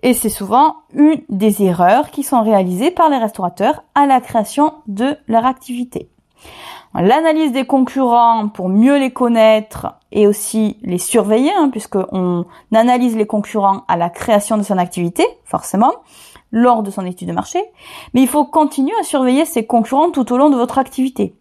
Et 0.02 0.14
c'est 0.14 0.30
souvent 0.30 0.78
une 0.94 1.22
des 1.28 1.62
erreurs 1.62 2.10
qui 2.10 2.24
sont 2.24 2.42
réalisées 2.42 2.92
par 2.92 3.10
les 3.10 3.18
restaurateurs 3.18 3.84
à 3.96 4.06
la 4.06 4.22
création 4.22 4.76
de 4.88 5.18
leur 5.28 5.46
activité. 5.46 6.10
L'analyse 6.94 7.52
des 7.52 7.66
concurrents 7.66 8.48
pour 8.48 8.70
mieux 8.70 8.98
les 8.98 9.12
connaître 9.12 9.96
et 10.12 10.26
aussi 10.26 10.78
les 10.82 10.98
surveiller, 10.98 11.52
hein, 11.56 11.70
puisqu'on 11.70 12.46
analyse 12.74 13.16
les 13.16 13.28
concurrents 13.28 13.84
à 13.88 13.98
la 13.98 14.10
création 14.10 14.58
de 14.58 14.64
son 14.64 14.78
activité, 14.78 15.26
forcément, 15.46 15.92
lors 16.52 16.82
de 16.82 16.90
son 16.90 17.06
étude 17.06 17.28
de 17.28 17.34
marché. 17.34 17.64
Mais 18.14 18.22
il 18.22 18.28
faut 18.28 18.46
continuer 18.46 18.94
à 19.00 19.04
surveiller 19.04 19.46
ces 19.46 19.66
concurrents 19.66 20.12
tout 20.12 20.32
au 20.32 20.38
long 20.38 20.50
de 20.50 20.56
votre 20.56 20.80
activité. 20.80 21.36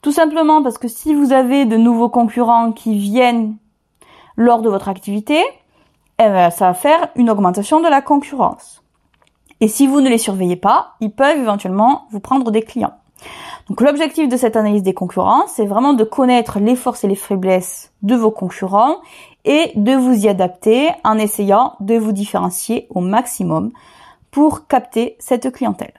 Tout 0.00 0.12
simplement 0.12 0.62
parce 0.62 0.78
que 0.78 0.88
si 0.88 1.14
vous 1.14 1.32
avez 1.32 1.64
de 1.64 1.76
nouveaux 1.76 2.08
concurrents 2.08 2.72
qui 2.72 2.98
viennent 2.98 3.56
lors 4.36 4.62
de 4.62 4.68
votre 4.68 4.88
activité, 4.88 5.42
eh 6.18 6.28
ben, 6.28 6.50
ça 6.50 6.68
va 6.68 6.74
faire 6.74 7.08
une 7.16 7.30
augmentation 7.30 7.80
de 7.80 7.88
la 7.88 8.00
concurrence. 8.00 8.82
Et 9.60 9.68
si 9.68 9.86
vous 9.86 10.00
ne 10.00 10.08
les 10.08 10.18
surveillez 10.18 10.56
pas, 10.56 10.94
ils 11.00 11.10
peuvent 11.10 11.38
éventuellement 11.38 12.06
vous 12.10 12.20
prendre 12.20 12.50
des 12.50 12.62
clients. 12.62 12.94
Donc 13.68 13.80
l'objectif 13.80 14.28
de 14.28 14.36
cette 14.36 14.56
analyse 14.56 14.82
des 14.82 14.94
concurrents, 14.94 15.46
c'est 15.46 15.64
vraiment 15.64 15.94
de 15.94 16.04
connaître 16.04 16.58
les 16.58 16.76
forces 16.76 17.04
et 17.04 17.08
les 17.08 17.14
faiblesses 17.14 17.92
de 18.02 18.14
vos 18.14 18.30
concurrents 18.30 18.96
et 19.44 19.72
de 19.74 19.92
vous 19.92 20.24
y 20.24 20.28
adapter 20.28 20.90
en 21.02 21.18
essayant 21.18 21.76
de 21.80 21.94
vous 21.94 22.12
différencier 22.12 22.86
au 22.90 23.00
maximum 23.00 23.70
pour 24.30 24.66
capter 24.66 25.16
cette 25.18 25.50
clientèle. 25.50 25.94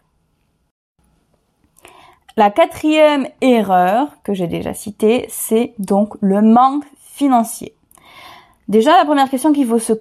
La 2.38 2.52
quatrième 2.52 3.28
erreur 3.40 4.10
que 4.24 4.34
j'ai 4.34 4.48
déjà 4.48 4.74
citée, 4.74 5.26
c'est 5.30 5.74
donc 5.80 6.16
le 6.20 6.42
manque 6.42 6.84
financier. 7.00 7.74
Déjà, 8.68 8.98
la 8.98 9.06
première 9.06 9.30
question 9.30 9.54
qu'il 9.54 9.68
faut 9.68 9.80
se 9.80 9.94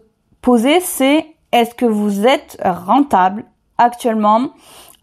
poser, 0.43 0.81
c'est 0.81 1.26
est-ce 1.52 1.75
que 1.76 1.87
vous 1.87 2.26
êtes 2.26 2.61
rentable 2.64 3.45
actuellement 3.78 4.49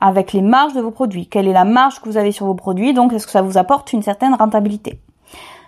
avec 0.01 0.33
les 0.33 0.41
marges 0.41 0.73
de 0.73 0.81
vos 0.81 0.91
produits 0.91 1.27
Quelle 1.27 1.47
est 1.47 1.53
la 1.53 1.63
marge 1.63 2.01
que 2.01 2.09
vous 2.09 2.17
avez 2.17 2.31
sur 2.31 2.47
vos 2.47 2.55
produits 2.55 2.93
Donc, 2.93 3.13
est-ce 3.13 3.25
que 3.25 3.31
ça 3.31 3.41
vous 3.41 3.57
apporte 3.57 3.93
une 3.93 4.01
certaine 4.01 4.33
rentabilité? 4.33 4.99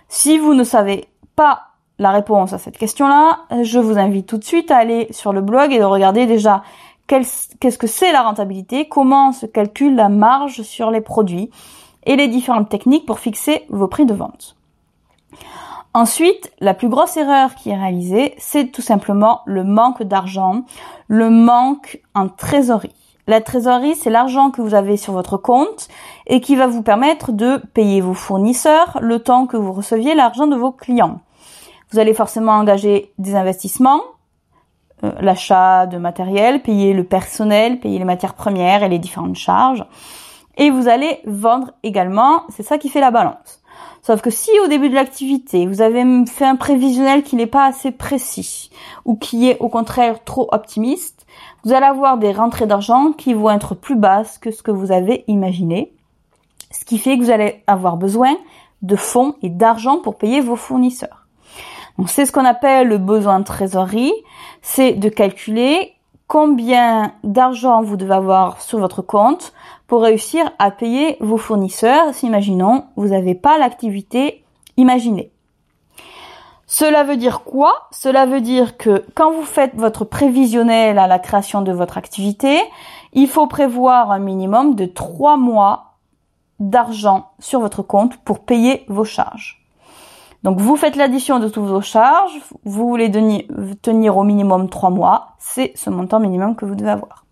Si 0.08 0.36
vous 0.38 0.54
ne 0.54 0.64
savez 0.64 1.08
pas 1.36 1.62
la 1.98 2.10
réponse 2.10 2.52
à 2.52 2.58
cette 2.58 2.76
question-là, 2.76 3.38
je 3.62 3.78
vous 3.78 3.98
invite 3.98 4.26
tout 4.26 4.38
de 4.38 4.44
suite 4.44 4.70
à 4.70 4.76
aller 4.76 5.06
sur 5.10 5.32
le 5.32 5.40
blog 5.40 5.72
et 5.72 5.78
de 5.78 5.84
regarder 5.84 6.26
déjà 6.26 6.62
qu'est-ce 7.06 7.78
que 7.78 7.86
c'est 7.86 8.12
la 8.12 8.22
rentabilité, 8.22 8.88
comment 8.88 9.32
se 9.32 9.46
calcule 9.46 9.94
la 9.94 10.08
marge 10.08 10.62
sur 10.62 10.90
les 10.90 11.00
produits 11.00 11.50
et 12.04 12.16
les 12.16 12.28
différentes 12.28 12.68
techniques 12.68 13.06
pour 13.06 13.18
fixer 13.18 13.64
vos 13.68 13.88
prix 13.88 14.06
de 14.06 14.14
vente. 14.14 14.56
Ensuite, 15.96 16.52
la 16.58 16.74
plus 16.74 16.88
grosse 16.88 17.16
erreur 17.16 17.54
qui 17.54 17.70
est 17.70 17.76
réalisée, 17.76 18.34
c'est 18.38 18.72
tout 18.72 18.82
simplement 18.82 19.42
le 19.46 19.62
manque 19.62 20.02
d'argent, 20.02 20.64
le 21.06 21.30
manque 21.30 22.00
en 22.14 22.28
trésorerie. 22.28 23.03
La 23.26 23.40
trésorerie, 23.40 23.94
c'est 23.94 24.10
l'argent 24.10 24.50
que 24.50 24.60
vous 24.60 24.74
avez 24.74 24.98
sur 24.98 25.14
votre 25.14 25.38
compte 25.38 25.88
et 26.26 26.42
qui 26.42 26.56
va 26.56 26.66
vous 26.66 26.82
permettre 26.82 27.32
de 27.32 27.56
payer 27.72 28.02
vos 28.02 28.12
fournisseurs 28.12 28.98
le 29.00 29.18
temps 29.18 29.46
que 29.46 29.56
vous 29.56 29.72
receviez 29.72 30.14
l'argent 30.14 30.46
de 30.46 30.56
vos 30.56 30.72
clients. 30.72 31.20
Vous 31.90 31.98
allez 31.98 32.12
forcément 32.12 32.52
engager 32.52 33.12
des 33.16 33.34
investissements, 33.34 34.02
euh, 35.04 35.12
l'achat 35.20 35.86
de 35.86 35.96
matériel, 35.96 36.60
payer 36.60 36.92
le 36.92 37.04
personnel, 37.04 37.80
payer 37.80 37.98
les 37.98 38.04
matières 38.04 38.34
premières 38.34 38.82
et 38.82 38.90
les 38.90 38.98
différentes 38.98 39.36
charges. 39.36 39.86
Et 40.58 40.70
vous 40.70 40.88
allez 40.88 41.20
vendre 41.24 41.72
également, 41.82 42.42
c'est 42.50 42.62
ça 42.62 42.76
qui 42.76 42.90
fait 42.90 43.00
la 43.00 43.10
balance. 43.10 43.62
Sauf 44.02 44.20
que 44.20 44.30
si 44.30 44.50
au 44.62 44.68
début 44.68 44.90
de 44.90 44.94
l'activité, 44.94 45.66
vous 45.66 45.80
avez 45.80 46.04
fait 46.26 46.44
un 46.44 46.56
prévisionnel 46.56 47.22
qui 47.22 47.36
n'est 47.36 47.46
pas 47.46 47.64
assez 47.64 47.90
précis 47.90 48.70
ou 49.06 49.16
qui 49.16 49.48
est 49.48 49.58
au 49.60 49.70
contraire 49.70 50.22
trop 50.24 50.48
optimiste, 50.52 51.23
vous 51.64 51.72
allez 51.72 51.86
avoir 51.86 52.18
des 52.18 52.32
rentrées 52.32 52.66
d'argent 52.66 53.12
qui 53.12 53.34
vont 53.34 53.50
être 53.50 53.74
plus 53.74 53.96
basses 53.96 54.38
que 54.38 54.50
ce 54.50 54.62
que 54.62 54.70
vous 54.70 54.92
avez 54.92 55.24
imaginé. 55.28 55.92
Ce 56.70 56.84
qui 56.84 56.98
fait 56.98 57.16
que 57.16 57.24
vous 57.24 57.30
allez 57.30 57.62
avoir 57.66 57.96
besoin 57.96 58.36
de 58.82 58.96
fonds 58.96 59.36
et 59.42 59.48
d'argent 59.48 59.98
pour 59.98 60.16
payer 60.16 60.40
vos 60.40 60.56
fournisseurs. 60.56 61.26
Donc 61.98 62.10
c'est 62.10 62.26
ce 62.26 62.32
qu'on 62.32 62.44
appelle 62.44 62.88
le 62.88 62.98
besoin 62.98 63.38
de 63.38 63.44
trésorerie, 63.44 64.12
c'est 64.62 64.92
de 64.92 65.08
calculer 65.08 65.92
combien 66.26 67.12
d'argent 67.22 67.82
vous 67.82 67.96
devez 67.96 68.14
avoir 68.14 68.60
sur 68.60 68.78
votre 68.78 69.02
compte 69.02 69.52
pour 69.86 70.02
réussir 70.02 70.50
à 70.58 70.70
payer 70.70 71.16
vos 71.20 71.36
fournisseurs 71.36 72.12
si, 72.12 72.26
imaginons, 72.26 72.84
vous 72.96 73.08
n'avez 73.08 73.34
pas 73.34 73.58
l'activité 73.58 74.44
imaginée. 74.76 75.30
Cela 76.66 77.04
veut 77.04 77.16
dire 77.16 77.42
quoi? 77.42 77.88
Cela 77.90 78.26
veut 78.26 78.40
dire 78.40 78.76
que 78.76 79.04
quand 79.14 79.32
vous 79.32 79.44
faites 79.44 79.74
votre 79.74 80.04
prévisionnel 80.04 80.98
à 80.98 81.06
la 81.06 81.18
création 81.18 81.62
de 81.62 81.72
votre 81.72 81.98
activité, 81.98 82.58
il 83.12 83.28
faut 83.28 83.46
prévoir 83.46 84.10
un 84.10 84.18
minimum 84.18 84.74
de 84.74 84.86
trois 84.86 85.36
mois 85.36 85.96
d'argent 86.60 87.30
sur 87.38 87.60
votre 87.60 87.82
compte 87.82 88.16
pour 88.18 88.40
payer 88.40 88.84
vos 88.88 89.04
charges. 89.04 89.64
Donc 90.42 90.58
vous 90.58 90.76
faites 90.76 90.96
l'addition 90.96 91.38
de 91.38 91.48
toutes 91.48 91.64
vos 91.64 91.80
charges, 91.80 92.38
vous 92.64 92.88
voulez 92.88 93.10
tenir 93.10 94.16
au 94.18 94.24
minimum 94.24 94.68
3 94.68 94.90
mois, 94.90 95.28
c'est 95.38 95.72
ce 95.74 95.88
montant 95.88 96.20
minimum 96.20 96.54
que 96.54 96.66
vous 96.66 96.74
devez 96.74 96.90
avoir. 96.90 97.23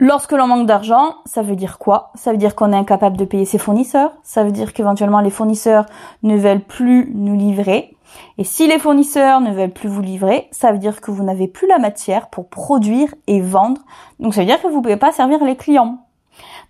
Lorsque 0.00 0.32
l'on 0.32 0.48
manque 0.48 0.66
d'argent, 0.66 1.14
ça 1.24 1.42
veut 1.42 1.54
dire 1.54 1.78
quoi? 1.78 2.10
Ça 2.16 2.32
veut 2.32 2.36
dire 2.36 2.54
qu'on 2.56 2.72
est 2.72 2.76
incapable 2.76 3.16
de 3.16 3.24
payer 3.24 3.44
ses 3.44 3.58
fournisseurs, 3.58 4.12
ça 4.24 4.42
veut 4.42 4.50
dire 4.50 4.72
qu'éventuellement 4.72 5.20
les 5.20 5.30
fournisseurs 5.30 5.86
ne 6.22 6.36
veulent 6.36 6.64
plus 6.64 7.12
nous 7.14 7.36
livrer? 7.36 7.96
Et 8.38 8.44
si 8.44 8.66
les 8.66 8.78
fournisseurs 8.78 9.40
ne 9.40 9.52
veulent 9.52 9.72
plus 9.72 9.88
vous 9.88 10.02
livrer, 10.02 10.48
ça 10.50 10.72
veut 10.72 10.78
dire 10.78 11.00
que 11.00 11.10
vous 11.10 11.22
n'avez 11.22 11.48
plus 11.48 11.68
la 11.68 11.78
matière 11.78 12.28
pour 12.28 12.48
produire 12.48 13.14
et 13.26 13.40
vendre. 13.40 13.80
Donc 14.18 14.34
ça 14.34 14.40
veut 14.40 14.46
dire 14.46 14.60
que 14.60 14.66
vous 14.66 14.78
ne 14.78 14.82
pouvez 14.82 14.96
pas 14.96 15.12
servir 15.12 15.42
les 15.44 15.56
clients. 15.56 15.98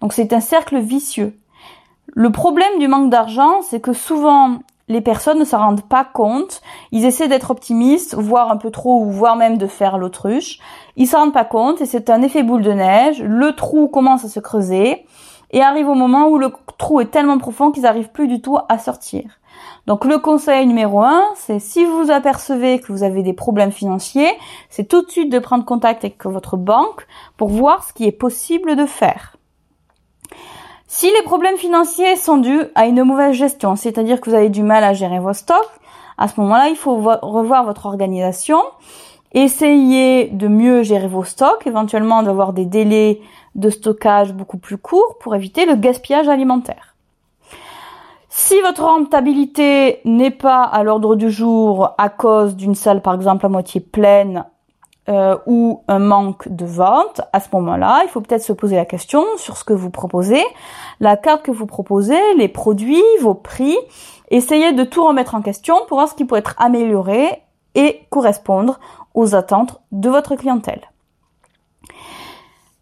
Donc 0.01 0.13
c'est 0.13 0.33
un 0.33 0.41
cercle 0.41 0.79
vicieux. 0.79 1.39
Le 2.09 2.31
problème 2.31 2.79
du 2.79 2.89
manque 2.89 3.11
d'argent, 3.11 3.63
c'est 3.63 3.81
que 3.81 3.95
souvent 3.95 4.59
les 4.89 5.01
personnes 5.01 5.39
ne 5.39 5.45
s'en 5.45 5.59
rendent 5.59 5.89
pas 5.89 6.05
compte. 6.05 6.61
Ils 6.93 7.05
essaient 7.05 7.29
d'être 7.29 7.51
optimistes, 7.51 8.15
voire 8.15 8.51
un 8.51 8.57
peu 8.57 8.71
trop, 8.71 9.01
ou 9.01 9.11
voire 9.11 9.37
même 9.37 9.59
de 9.59 9.67
faire 9.67 9.99
l'autruche. 9.99 10.59
Ils 10.97 11.07
s'en 11.07 11.21
rendent 11.21 11.33
pas 11.33 11.45
compte 11.45 11.81
et 11.81 11.87
c'est 11.87 12.11
un 12.11 12.23
effet 12.23 12.43
boule 12.43 12.63
de 12.63 12.73
neige. 12.73 13.23
Le 13.23 13.55
trou 13.55 13.89
commence 13.89 14.25
à 14.25 14.29
se 14.29 14.41
creuser 14.41 15.07
et 15.51 15.63
arrive 15.63 15.89
au 15.89 15.95
moment 15.95 16.29
où 16.29 16.39
le 16.39 16.53
trou 16.79 17.01
est 17.01 17.11
tellement 17.11 17.39
profond 17.39 17.71
qu'ils 17.71 17.85
n'arrivent 17.85 18.11
plus 18.11 18.29
du 18.29 18.43
tout 18.43 18.59
à 18.69 18.79
sortir. 18.79 19.23
Donc 19.87 20.05
le 20.05 20.19
conseil 20.19 20.67
numéro 20.67 21.01
un, 21.01 21.23
c'est 21.37 21.59
si 21.59 21.85
vous 21.85 22.11
apercevez 22.11 22.81
que 22.81 22.91
vous 22.91 23.03
avez 23.03 23.23
des 23.23 23.35
problèmes 23.35 23.71
financiers, 23.71 24.33
c'est 24.69 24.89
tout 24.89 25.03
de 25.03 25.11
suite 25.11 25.31
de 25.31 25.39
prendre 25.39 25.65
contact 25.65 26.05
avec 26.05 26.25
votre 26.27 26.57
banque 26.57 27.07
pour 27.37 27.49
voir 27.49 27.85
ce 27.85 27.93
qui 27.93 28.05
est 28.05 28.13
possible 28.13 28.77
de 28.77 28.87
faire. 28.87 29.34
Si 30.97 31.11
les 31.11 31.23
problèmes 31.23 31.57
financiers 31.57 32.15
sont 32.15 32.37
dus 32.37 32.63
à 32.77 32.87
une 32.87 33.03
mauvaise 33.03 33.35
gestion, 33.35 33.75
c'est-à-dire 33.75 34.21
que 34.21 34.31
vous 34.31 34.37
avez 34.37 34.49
du 34.49 34.63
mal 34.63 34.85
à 34.85 34.93
gérer 34.93 35.19
vos 35.19 35.33
stocks, 35.33 35.59
à 36.19 36.29
ce 36.29 36.41
moment-là, 36.41 36.69
il 36.69 36.77
faut 36.77 36.95
revoir 36.95 37.65
votre 37.65 37.87
organisation, 37.87 38.61
essayer 39.33 40.29
de 40.29 40.47
mieux 40.47 40.85
gérer 40.85 41.09
vos 41.09 41.25
stocks, 41.25 41.67
éventuellement 41.67 42.23
d'avoir 42.23 42.53
des 42.53 42.65
délais 42.65 43.21
de 43.57 43.71
stockage 43.71 44.35
beaucoup 44.35 44.57
plus 44.57 44.79
courts 44.79 45.19
pour 45.19 45.35
éviter 45.35 45.67
le 45.67 45.75
gaspillage 45.75 46.29
alimentaire. 46.29 46.95
Si 48.29 48.55
votre 48.61 48.85
rentabilité 48.85 50.01
n'est 50.05 50.31
pas 50.31 50.63
à 50.63 50.85
l'ordre 50.85 51.17
du 51.17 51.29
jour 51.29 51.91
à 51.99 52.09
cause 52.09 52.55
d'une 52.55 52.77
salle 52.77 53.03
par 53.03 53.15
exemple 53.15 53.47
à 53.47 53.49
moitié 53.49 53.81
pleine 53.81 54.45
euh, 55.09 55.37
ou 55.47 55.83
un 55.87 55.99
manque 55.99 56.49
de 56.49 56.65
vente, 56.65 57.21
à 57.33 57.41
ce 57.41 57.49
moment-là, 57.53 58.03
il 58.05 58.09
faut 58.09 58.21
peut-être 58.21 58.43
se 58.43 58.53
poser 58.53 58.77
la 58.77 58.87
question 58.87 59.23
sur 59.37 59.57
ce 59.57 59.65
que 59.65 59.75
vous 59.75 59.91
proposez, 59.91 60.43
la 61.01 61.17
carte 61.17 61.43
que 61.43 61.51
vous 61.51 61.67
proposez, 61.67 62.21
les 62.37 62.49
produits, 62.49 63.03
vos 63.21 63.35
prix. 63.35 63.77
Essayez 64.31 64.73
de 64.73 64.85
tout 64.85 65.05
remettre 65.05 65.35
en 65.35 65.43
question 65.43 65.77
pour 65.89 65.99
voir 65.99 66.09
ce 66.09 66.15
qui 66.15 66.25
peut 66.25 66.37
être 66.37 66.55
amélioré 66.59 67.43
et 67.75 68.01
correspondre 68.09 68.81
aux 69.15 69.35
attentes 69.35 69.81
de 69.93 70.09
votre 70.09 70.37
clientèle. 70.37 70.81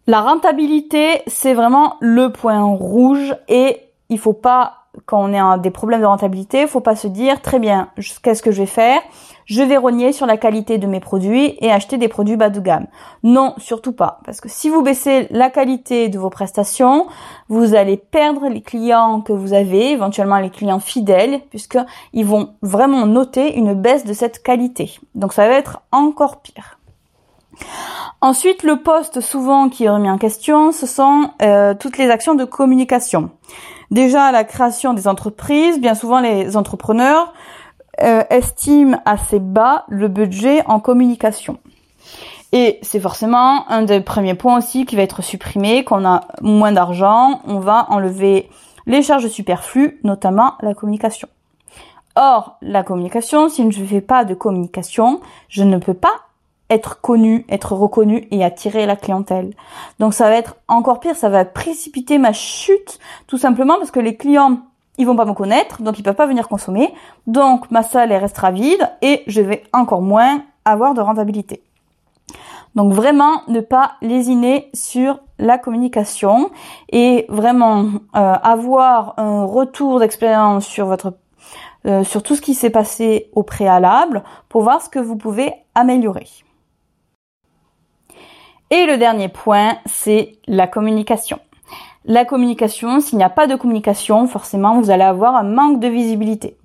La 0.07 0.21
rentabilité, 0.21 1.21
c'est 1.27 1.53
vraiment 1.53 1.95
le 1.99 2.31
point 2.31 2.61
rouge 2.63 3.35
et 3.47 3.79
il 4.13 4.19
faut 4.19 4.33
pas 4.33 4.83
quand 5.05 5.23
on 5.23 5.33
est 5.33 5.41
en 5.41 5.57
des 5.57 5.71
problèmes 5.71 6.01
de 6.01 6.05
rentabilité, 6.05 6.61
il 6.61 6.67
faut 6.67 6.79
pas 6.79 6.95
se 6.95 7.07
dire 7.07 7.41
très 7.41 7.59
bien, 7.59 7.89
qu'est-ce 8.21 8.43
que 8.43 8.51
je 8.51 8.61
vais 8.61 8.67
faire? 8.67 9.01
Je 9.45 9.63
vais 9.63 9.75
rogner 9.75 10.13
sur 10.13 10.25
la 10.25 10.37
qualité 10.37 10.77
de 10.77 10.87
mes 10.87 10.99
produits 10.99 11.57
et 11.59 11.71
acheter 11.71 11.97
des 11.97 12.07
produits 12.07 12.37
bas 12.37 12.49
de 12.49 12.59
gamme. 12.59 12.85
Non, 13.23 13.55
surtout 13.57 13.91
pas, 13.91 14.19
parce 14.23 14.39
que 14.39 14.49
si 14.49 14.69
vous 14.69 14.83
baissez 14.83 15.27
la 15.31 15.49
qualité 15.49 16.09
de 16.09 16.19
vos 16.19 16.29
prestations, 16.29 17.07
vous 17.49 17.73
allez 17.73 17.97
perdre 17.97 18.47
les 18.47 18.61
clients 18.61 19.21
que 19.21 19.33
vous 19.33 19.53
avez, 19.53 19.91
éventuellement 19.91 20.37
les 20.37 20.51
clients 20.51 20.79
fidèles, 20.79 21.41
puisque 21.49 21.79
ils 22.13 22.25
vont 22.25 22.53
vraiment 22.61 23.05
noter 23.07 23.57
une 23.57 23.73
baisse 23.73 24.05
de 24.05 24.13
cette 24.13 24.43
qualité. 24.43 24.99
Donc 25.15 25.33
ça 25.33 25.47
va 25.47 25.55
être 25.55 25.81
encore 25.91 26.41
pire. 26.41 26.77
Ensuite, 28.21 28.63
le 28.63 28.77
poste 28.77 29.21
souvent 29.21 29.69
qui 29.69 29.83
est 29.83 29.89
remis 29.89 30.09
en 30.09 30.17
question, 30.17 30.71
ce 30.71 30.85
sont 30.85 31.31
euh, 31.41 31.73
toutes 31.77 31.97
les 31.97 32.09
actions 32.09 32.35
de 32.35 32.45
communication. 32.45 33.31
Déjà, 33.93 34.31
la 34.31 34.43
création 34.43 34.95
des 34.95 35.07
entreprises, 35.07 35.79
bien 35.79 35.93
souvent 35.93 36.19
les 36.19 36.57
entrepreneurs 36.57 37.31
euh, 38.01 38.23
estiment 38.31 38.99
assez 39.05 39.37
bas 39.39 39.85
le 39.87 40.07
budget 40.07 40.63
en 40.65 40.79
communication. 40.79 41.59
Et 42.53 42.79
c'est 42.81 42.99
forcément 42.99 43.69
un 43.69 43.83
des 43.83 44.01
premiers 44.01 44.33
points 44.33 44.57
aussi 44.57 44.87
qui 44.87 44.95
va 44.95 45.03
être 45.03 45.21
supprimé, 45.21 45.83
qu'on 45.83 46.05
a 46.05 46.21
moins 46.41 46.71
d'argent, 46.71 47.41
on 47.45 47.59
va 47.59 47.85
enlever 47.89 48.49
les 48.87 49.03
charges 49.03 49.27
superflues, 49.27 49.99
notamment 50.03 50.55
la 50.61 50.73
communication. 50.73 51.27
Or, 52.15 52.57
la 52.63 52.81
communication, 52.81 53.47
si 53.47 53.61
je 53.71 53.79
ne 53.79 53.85
fais 53.85 54.01
pas 54.01 54.25
de 54.25 54.33
communication, 54.33 55.21
je 55.49 55.63
ne 55.63 55.77
peux 55.77 55.93
pas 55.93 56.15
être 56.69 57.01
connu, 57.01 57.45
être 57.49 57.73
reconnu 57.73 58.27
et 58.31 58.43
attirer 58.43 58.85
la 58.85 58.95
clientèle. 58.95 59.53
Donc 59.99 60.13
ça 60.13 60.29
va 60.29 60.35
être 60.35 60.55
encore 60.67 60.99
pire, 60.99 61.15
ça 61.15 61.29
va 61.29 61.45
précipiter 61.45 62.17
ma 62.17 62.33
chute 62.33 62.99
tout 63.27 63.37
simplement 63.37 63.77
parce 63.77 63.91
que 63.91 63.99
les 63.99 64.15
clients 64.15 64.59
ils 64.97 65.07
vont 65.07 65.15
pas 65.15 65.25
me 65.25 65.33
connaître, 65.33 65.81
donc 65.81 65.97
ils 65.97 66.03
peuvent 66.03 66.15
pas 66.15 66.27
venir 66.27 66.47
consommer. 66.47 66.93
Donc 67.27 67.71
ma 67.71 67.83
salle 67.83 68.13
restera 68.13 68.51
vide 68.51 68.89
et 69.01 69.23
je 69.27 69.41
vais 69.41 69.63
encore 69.73 70.01
moins 70.01 70.43
avoir 70.65 70.93
de 70.93 71.01
rentabilité. 71.01 71.61
Donc 72.75 72.93
vraiment 72.93 73.41
ne 73.47 73.59
pas 73.59 73.93
lésiner 74.01 74.69
sur 74.73 75.19
la 75.37 75.57
communication 75.57 76.49
et 76.91 77.25
vraiment 77.29 77.85
euh, 78.15 78.33
avoir 78.41 79.13
un 79.17 79.45
retour 79.45 79.99
d'expérience 79.99 80.65
sur 80.65 80.87
votre 80.87 81.13
euh, 81.85 82.03
sur 82.05 82.23
tout 82.23 82.35
ce 82.35 82.41
qui 82.41 82.53
s'est 82.53 82.69
passé 82.69 83.29
au 83.33 83.43
préalable 83.43 84.23
pour 84.47 84.63
voir 84.63 84.81
ce 84.81 84.87
que 84.87 84.99
vous 84.99 85.17
pouvez 85.17 85.51
améliorer. 85.75 86.27
Et 88.73 88.87
le 88.87 88.97
dernier 88.97 89.27
point, 89.27 89.77
c'est 89.85 90.31
la 90.47 90.65
communication. 90.65 91.37
La 92.05 92.25
communication, 92.25 93.01
s'il 93.01 93.19
n'y 93.19 93.23
a 93.23 93.29
pas 93.29 93.45
de 93.45 93.53
communication, 93.53 94.25
forcément, 94.25 94.81
vous 94.81 94.89
allez 94.89 95.03
avoir 95.03 95.35
un 95.35 95.43
manque 95.43 95.79
de 95.79 95.87
visibilité. 95.87 96.57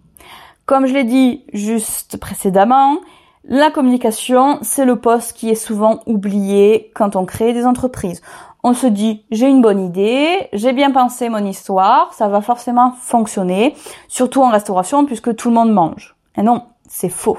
Comme 0.64 0.86
je 0.86 0.94
l'ai 0.94 1.04
dit 1.04 1.44
juste 1.52 2.16
précédemment, 2.16 2.96
la 3.44 3.70
communication, 3.70 4.58
c'est 4.62 4.86
le 4.86 4.96
poste 4.96 5.34
qui 5.34 5.50
est 5.50 5.54
souvent 5.54 6.00
oublié 6.06 6.90
quand 6.94 7.14
on 7.14 7.26
crée 7.26 7.52
des 7.52 7.66
entreprises. 7.66 8.22
On 8.64 8.72
se 8.72 8.86
dit, 8.86 9.26
j'ai 9.30 9.46
une 9.46 9.60
bonne 9.60 9.84
idée, 9.84 10.48
j'ai 10.54 10.72
bien 10.72 10.92
pensé 10.92 11.28
mon 11.28 11.44
histoire, 11.44 12.14
ça 12.14 12.28
va 12.28 12.40
forcément 12.40 12.94
fonctionner, 13.02 13.76
surtout 14.08 14.42
en 14.42 14.48
restauration 14.48 15.04
puisque 15.04 15.36
tout 15.36 15.50
le 15.50 15.56
monde 15.56 15.74
mange. 15.74 16.16
Et 16.38 16.42
non, 16.42 16.62
c'est 16.88 17.10
faux. 17.10 17.36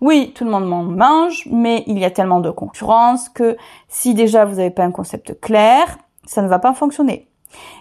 Oui, 0.00 0.32
tout 0.34 0.44
le 0.44 0.50
monde 0.50 0.96
mange, 0.96 1.48
mais 1.50 1.84
il 1.86 1.98
y 1.98 2.04
a 2.04 2.10
tellement 2.10 2.40
de 2.40 2.50
concurrence 2.50 3.28
que 3.28 3.56
si 3.88 4.14
déjà 4.14 4.44
vous 4.44 4.56
n'avez 4.56 4.70
pas 4.70 4.84
un 4.84 4.90
concept 4.90 5.40
clair, 5.40 5.98
ça 6.26 6.42
ne 6.42 6.48
va 6.48 6.58
pas 6.58 6.74
fonctionner. 6.74 7.28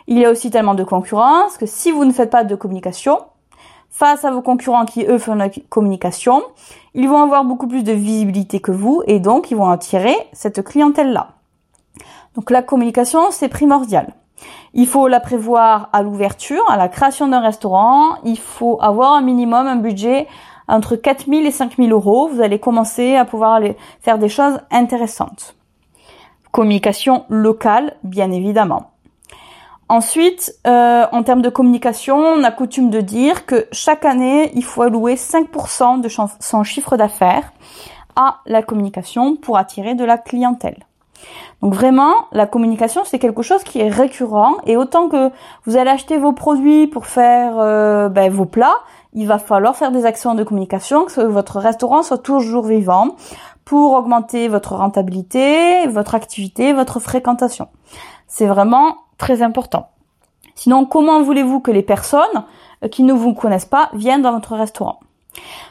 Il 0.08 0.18
y 0.18 0.26
a 0.26 0.32
aussi 0.32 0.50
tellement 0.50 0.76
de 0.76 0.84
concurrence 0.84 1.58
que 1.58 1.66
si 1.66 1.92
vous 1.92 2.06
ne 2.06 2.12
faites 2.12 2.30
pas 2.30 2.44
de 2.44 2.56
communication, 2.56 3.20
face 3.90 4.26
à 4.26 4.32
vos 4.32 4.42
concurrents 4.42 4.86
qui 4.86 5.06
eux 5.06 5.18
font 5.18 5.36
la 5.36 5.50
communication, 5.70 6.44
ils 6.94 7.08
vont 7.08 7.22
avoir 7.22 7.44
beaucoup 7.46 7.68
plus 7.68 7.84
de 7.84 7.94
visibilité 7.94 8.60
que 8.60 8.72
vous 8.72 9.02
et 9.08 9.20
donc 9.20 9.52
ils 9.52 9.58
vont 9.58 9.70
attirer 9.70 10.16
cette 10.34 10.64
clientèle-là. 10.64 11.30
Donc 12.36 12.52
la 12.52 12.62
communication, 12.62 13.32
c'est 13.32 13.48
primordial. 13.48 14.14
Il 14.74 14.88
faut 14.88 15.08
la 15.08 15.22
prévoir 15.22 15.90
à 15.94 16.04
l'ouverture, 16.04 16.62
à 16.70 16.76
la 16.76 16.90
création 16.90 17.28
d'un 17.28 17.40
restaurant. 17.40 18.18
Il 18.26 18.38
faut 18.38 18.78
avoir 18.82 19.14
un 19.14 19.22
minimum, 19.22 19.68
un 19.68 19.78
budget 19.78 20.28
entre 20.68 20.96
4000 20.96 21.46
et 21.46 21.52
5000 21.52 21.92
euros. 21.92 22.28
Vous 22.28 22.42
allez 22.42 22.60
commencer 22.60 23.16
à 23.16 23.26
pouvoir 23.26 23.54
aller 23.54 23.76
faire 24.02 24.18
des 24.18 24.30
choses 24.30 24.60
intéressantes. 24.72 25.56
Communication 26.52 27.26
locale, 27.30 27.96
bien 28.04 28.32
évidemment. 28.32 28.92
Ensuite, 29.88 30.56
euh, 30.66 31.06
en 31.12 31.22
termes 31.22 31.44
de 31.44 31.50
communication, 31.50 32.18
on 32.18 32.44
a 32.44 32.52
coutume 32.52 32.90
de 32.90 33.02
dire 33.02 33.46
que 33.46 33.68
chaque 33.72 34.04
année, 34.04 34.52
il 34.56 34.64
faut 34.64 34.82
allouer 34.82 35.16
5% 35.16 36.02
de 36.02 36.10
son 36.40 36.64
chiffre 36.64 36.98
d'affaires 36.98 37.52
à 38.16 38.40
la 38.48 38.64
communication 38.64 39.36
pour 39.36 39.58
attirer 39.58 39.94
de 39.94 40.04
la 40.04 40.18
clientèle. 40.18 40.86
Donc 41.62 41.74
vraiment, 41.74 42.14
la 42.32 42.46
communication, 42.46 43.02
c'est 43.06 43.20
quelque 43.20 43.42
chose 43.42 43.64
qui 43.64 43.80
est 43.80 43.90
récurrent 43.90 44.58
et 44.66 44.78
autant 44.78 45.08
que 45.08 45.32
vous 45.66 45.78
allez 45.78 45.90
acheter 45.90 46.18
vos 46.18 46.34
produits 46.34 46.88
pour 46.88 47.06
faire 47.06 47.54
euh, 47.58 48.10
ben, 48.10 48.32
vos 48.32 48.46
plats, 48.46 48.76
il 49.16 49.28
va 49.28 49.40
falloir 49.40 49.76
faire 49.76 49.92
des 49.92 50.06
actions 50.06 50.36
de 50.36 50.44
communication, 50.44 51.06
que 51.06 51.22
votre 51.22 51.60
restaurant 51.60 52.04
soit 52.04 52.18
toujours 52.18 52.66
vivant, 52.66 53.16
pour 53.64 53.94
augmenter 53.94 54.48
votre 54.48 54.76
rentabilité, 54.76 55.88
votre 55.88 56.14
activité, 56.14 56.74
votre 56.74 57.00
fréquentation. 57.00 57.68
C'est 58.28 58.46
vraiment 58.46 58.98
très 59.18 59.42
important. 59.42 59.88
Sinon, 60.54 60.86
comment 60.86 61.24
voulez-vous 61.24 61.62
que 61.62 61.72
les 61.72 61.82
personnes 61.82 62.44
euh, 62.84 62.88
qui 62.88 63.04
ne 63.04 63.14
vous 63.14 63.34
connaissent 63.34 63.66
pas 63.66 63.90
viennent 63.94 64.22
dans 64.22 64.34
votre 64.34 64.56
restaurant? 64.56 65.00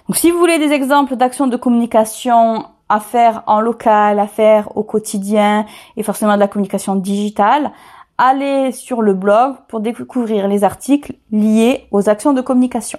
Donc, 0.09 0.16
si 0.16 0.30
vous 0.30 0.38
voulez 0.38 0.59
des 0.59 0.72
exemples 0.72 1.16
d'actions 1.16 1.46
de 1.46 1.57
communication 1.57 2.66
à 2.88 3.00
faire 3.00 3.42
en 3.46 3.61
local, 3.61 4.18
à 4.18 4.26
faire 4.26 4.76
au 4.76 4.83
quotidien 4.83 5.64
et 5.96 6.02
forcément 6.02 6.35
de 6.35 6.40
la 6.40 6.48
communication 6.48 6.96
digitale, 6.96 7.72
allez 8.18 8.72
sur 8.72 9.02
le 9.02 9.14
blog 9.14 9.57
pour 9.68 9.80
découvrir 9.80 10.48
les 10.48 10.64
articles 10.64 11.14
liés 11.30 11.87
aux 11.90 12.09
actions 12.09 12.33
de 12.33 12.40
communication. 12.40 12.98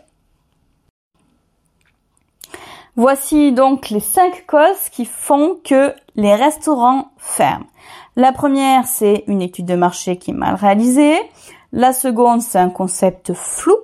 Voici 2.97 3.51
donc 3.51 3.89
les 3.89 3.99
cinq 3.99 4.45
causes 4.47 4.89
qui 4.89 5.03
font 5.03 5.59
que 5.63 5.93
les 6.15 6.33
restaurants 6.33 7.11
ferment. 7.17 7.65
La 8.15 8.31
première, 8.31 8.87
c'est 8.87 9.25
une 9.27 9.41
étude 9.41 9.65
de 9.65 9.75
marché 9.75 10.17
qui 10.17 10.31
est 10.31 10.33
mal 10.33 10.55
réalisée. 10.55 11.17
La 11.73 11.91
seconde, 11.91 12.41
c'est 12.41 12.57
un 12.57 12.69
concept 12.69 13.33
flou. 13.33 13.75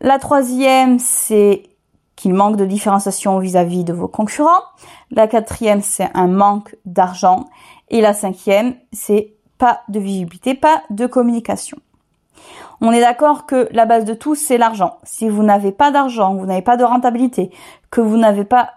La 0.00 0.18
troisième, 0.18 0.98
c'est 0.98 1.62
qu'il 2.16 2.34
manque 2.34 2.56
de 2.56 2.64
différenciation 2.64 3.38
vis-à-vis 3.38 3.84
de 3.84 3.92
vos 3.92 4.08
concurrents. 4.08 4.64
La 5.12 5.28
quatrième, 5.28 5.80
c'est 5.80 6.10
un 6.14 6.26
manque 6.26 6.74
d'argent. 6.84 7.44
Et 7.88 8.00
la 8.00 8.14
cinquième, 8.14 8.74
c'est 8.92 9.34
pas 9.58 9.82
de 9.88 10.00
visibilité, 10.00 10.54
pas 10.54 10.82
de 10.90 11.06
communication. 11.06 11.78
On 12.80 12.92
est 12.92 13.00
d'accord 13.00 13.46
que 13.46 13.68
la 13.72 13.86
base 13.86 14.04
de 14.04 14.14
tout, 14.14 14.34
c'est 14.34 14.58
l'argent. 14.58 14.98
Si 15.04 15.28
vous 15.28 15.42
n'avez 15.42 15.72
pas 15.72 15.90
d'argent, 15.90 16.34
vous 16.34 16.46
n'avez 16.46 16.62
pas 16.62 16.76
de 16.76 16.84
rentabilité, 16.84 17.50
que 17.90 18.00
vous 18.00 18.16
n'avez 18.16 18.44
pas 18.44 18.70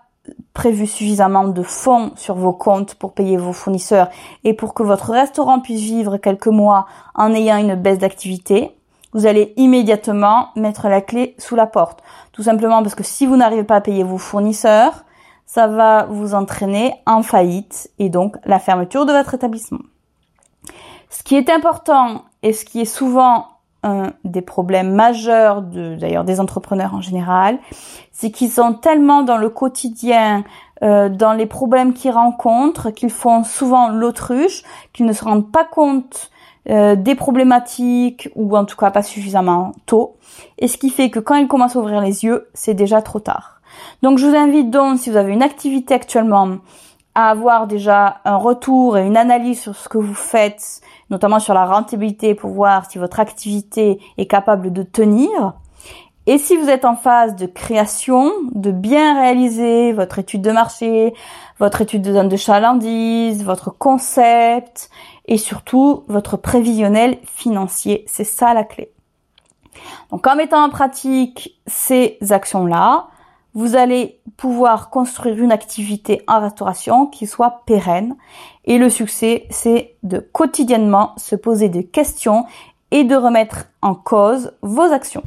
prévu 0.54 0.88
suffisamment 0.88 1.48
de 1.48 1.63
fonds 1.63 2.12
sur 2.15 2.36
vos 2.36 2.54
comptes 2.54 2.96
pour 2.96 3.13
payer 3.13 3.38
vos 3.38 3.54
fournisseurs 3.54 4.10
et 4.43 4.54
pour 4.54 4.74
que 4.74 4.84
votre 4.84 5.12
restaurant 5.12 5.60
puisse 5.60 5.82
vivre 5.82 6.17
quelques 6.17 6.48
mois 6.48 6.86
en 7.15 7.34
ayant 7.34 7.58
une 7.58 7.76
baisse 7.76 8.00
d'activité, 8.00 8.76
vous 9.13 9.26
allez 9.26 9.54
immédiatement 9.56 10.50
mettre 10.56 10.89
la 10.89 11.02
clé 11.02 11.36
sous 11.38 11.56
la 11.56 11.65
porte. 11.65 12.04
Tout 12.34 12.43
simplement 12.43 12.84
parce 12.84 12.96
que 12.96 13.04
si 13.04 13.26
vous 13.26 13.38
n'arrivez 13.38 13.63
pas 13.63 13.78
à 13.78 13.82
payer 13.82 14.04
vos 14.04 14.17
fournisseurs, 14.17 15.06
ça 15.46 15.67
va 15.67 16.06
vous 16.10 16.34
entraîner 16.34 16.93
en 17.06 17.24
faillite 17.24 17.89
et 18.00 18.10
donc 18.10 18.36
la 18.46 18.60
fermeture 18.60 19.06
de 19.06 19.13
votre 19.13 19.34
établissement. 19.34 19.80
Ce 21.10 21.24
qui 21.24 21.36
est 21.36 21.50
important 21.50 22.26
et 22.48 22.54
ce 22.54 22.64
qui 22.64 22.80
est 22.80 22.86
souvent 22.86 23.48
un 23.84 24.14
des 24.24 24.42
problèmes 24.42 24.94
majeurs 24.94 25.62
d'ailleurs 25.62 26.24
des 26.24 26.40
entrepreneurs 26.40 26.96
en 26.96 27.02
général, 27.02 27.60
c'est 28.14 28.32
qu'ils 28.32 28.50
sont 28.50 28.74
tellement 28.74 29.22
dans 29.24 29.36
le 29.38 29.50
quotidien, 29.50 30.46
euh, 30.82 31.10
dans 31.10 31.34
les 31.34 31.46
problèmes 31.46 31.94
qu'ils 31.94 32.12
rencontrent, 32.12 32.92
qu'ils 32.92 33.10
font 33.10 33.44
souvent 33.44 33.90
l'autruche, 33.90 34.64
qu'ils 34.94 35.06
ne 35.06 35.12
se 35.12 35.26
rendent 35.26 35.52
pas 35.52 35.66
compte 35.66 36.32
euh, 36.70 36.96
des 36.96 37.16
problématiques 37.16 38.30
ou 38.36 38.56
en 38.56 38.64
tout 38.64 38.78
cas 38.78 38.92
pas 38.92 39.04
suffisamment 39.04 39.74
tôt. 39.86 40.16
Et 40.58 40.70
ce 40.70 40.78
qui 40.78 40.90
fait 40.90 41.10
que 41.10 41.20
quand 41.20 41.36
ils 41.36 41.50
commencent 41.50 41.76
à 41.76 41.80
ouvrir 41.80 42.00
les 42.00 42.24
yeux, 42.24 42.48
c'est 42.54 42.76
déjà 42.76 43.02
trop 43.02 43.20
tard. 43.20 43.60
Donc 44.04 44.20
je 44.20 44.26
vous 44.26 44.36
invite 44.36 44.70
donc, 44.70 45.00
si 45.00 45.10
vous 45.10 45.18
avez 45.18 45.34
une 45.34 45.44
activité 45.44 45.94
actuellement, 45.94 46.60
à 47.18 47.32
avoir 47.32 47.66
déjà 47.66 48.22
un 48.26 48.36
retour 48.36 48.96
et 48.96 49.04
une 49.04 49.18
analyse 49.18 49.60
sur 49.60 49.76
ce 49.76 49.90
que 49.90 49.98
vous 49.98 50.14
faites, 50.14 50.82
notamment 51.10 51.40
sur 51.40 51.56
la 51.56 51.66
rentabilité 51.66 52.36
pour 52.36 52.52
voir 52.52 52.88
si 52.88 53.00
votre 53.00 53.20
activité 53.20 54.00
est 54.20 54.28
capable 54.28 54.72
de 54.72 54.84
tenir. 54.84 55.54
Et 56.28 56.38
si 56.38 56.56
vous 56.58 56.70
êtes 56.70 56.86
en 56.86 56.96
phase 56.96 57.36
de 57.36 57.48
création, 57.48 58.32
de 58.52 58.70
bien 58.70 59.20
réaliser 59.20 59.94
votre 59.94 60.20
étude 60.20 60.44
de 60.44 60.52
marché, 60.52 61.16
votre 61.58 61.82
étude 61.82 62.04
de 62.04 62.14
zone 62.14 62.30
de 62.30 62.38
chalandise, 62.38 63.44
votre 63.44 63.76
concept 63.76 64.92
et 65.26 65.40
surtout 65.40 66.04
votre 66.08 66.38
prévisionnel 66.38 67.18
financier, 67.26 68.06
c'est 68.06 68.26
ça 68.26 68.54
la 68.54 68.64
clé. 68.64 68.92
Donc 70.12 70.28
en 70.28 70.36
mettant 70.36 70.64
en 70.64 70.70
pratique 70.70 71.60
ces 71.66 72.20
actions-là, 72.30 73.08
vous 73.58 73.76
allez 73.76 74.22
pouvoir 74.38 74.91
construire 74.91 75.39
une 75.39 75.52
activité 75.52 76.22
en 76.28 76.39
restauration 76.39 77.08
qui 77.08 77.26
soit 77.26 77.63
pérenne. 77.65 78.15
Et 78.65 78.78
le 78.78 78.91
succès, 78.91 79.48
c'est 79.50 79.96
de 80.04 80.20
quotidiennement 80.20 81.13
se 81.17 81.36
poser 81.36 81.67
des 81.67 81.84
questions 81.84 82.46
et 82.91 83.04
de 83.04 83.15
remettre 83.15 83.65
en 83.82 83.96
cause 83.96 84.54
vos 84.62 84.93
actions. 84.93 85.24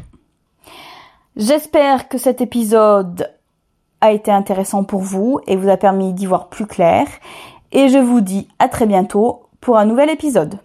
J'espère 1.35 2.09
que 2.09 2.19
cet 2.19 2.41
épisode 2.41 3.35
a 4.01 4.13
été 4.13 4.31
intéressant 4.31 4.85
pour 4.85 5.01
vous 5.01 5.41
et 5.49 5.57
vous 5.57 5.69
a 5.69 5.77
permis 5.77 6.13
d'y 6.13 6.27
voir 6.27 6.51
plus 6.51 6.69
clair. 6.69 7.09
Et 7.73 7.89
je 7.89 7.99
vous 7.99 8.21
dis 8.21 8.47
à 8.61 8.69
très 8.69 8.87
bientôt 8.87 9.43
pour 9.61 9.77
un 9.77 9.87
nouvel 9.87 10.09
épisode. 10.09 10.61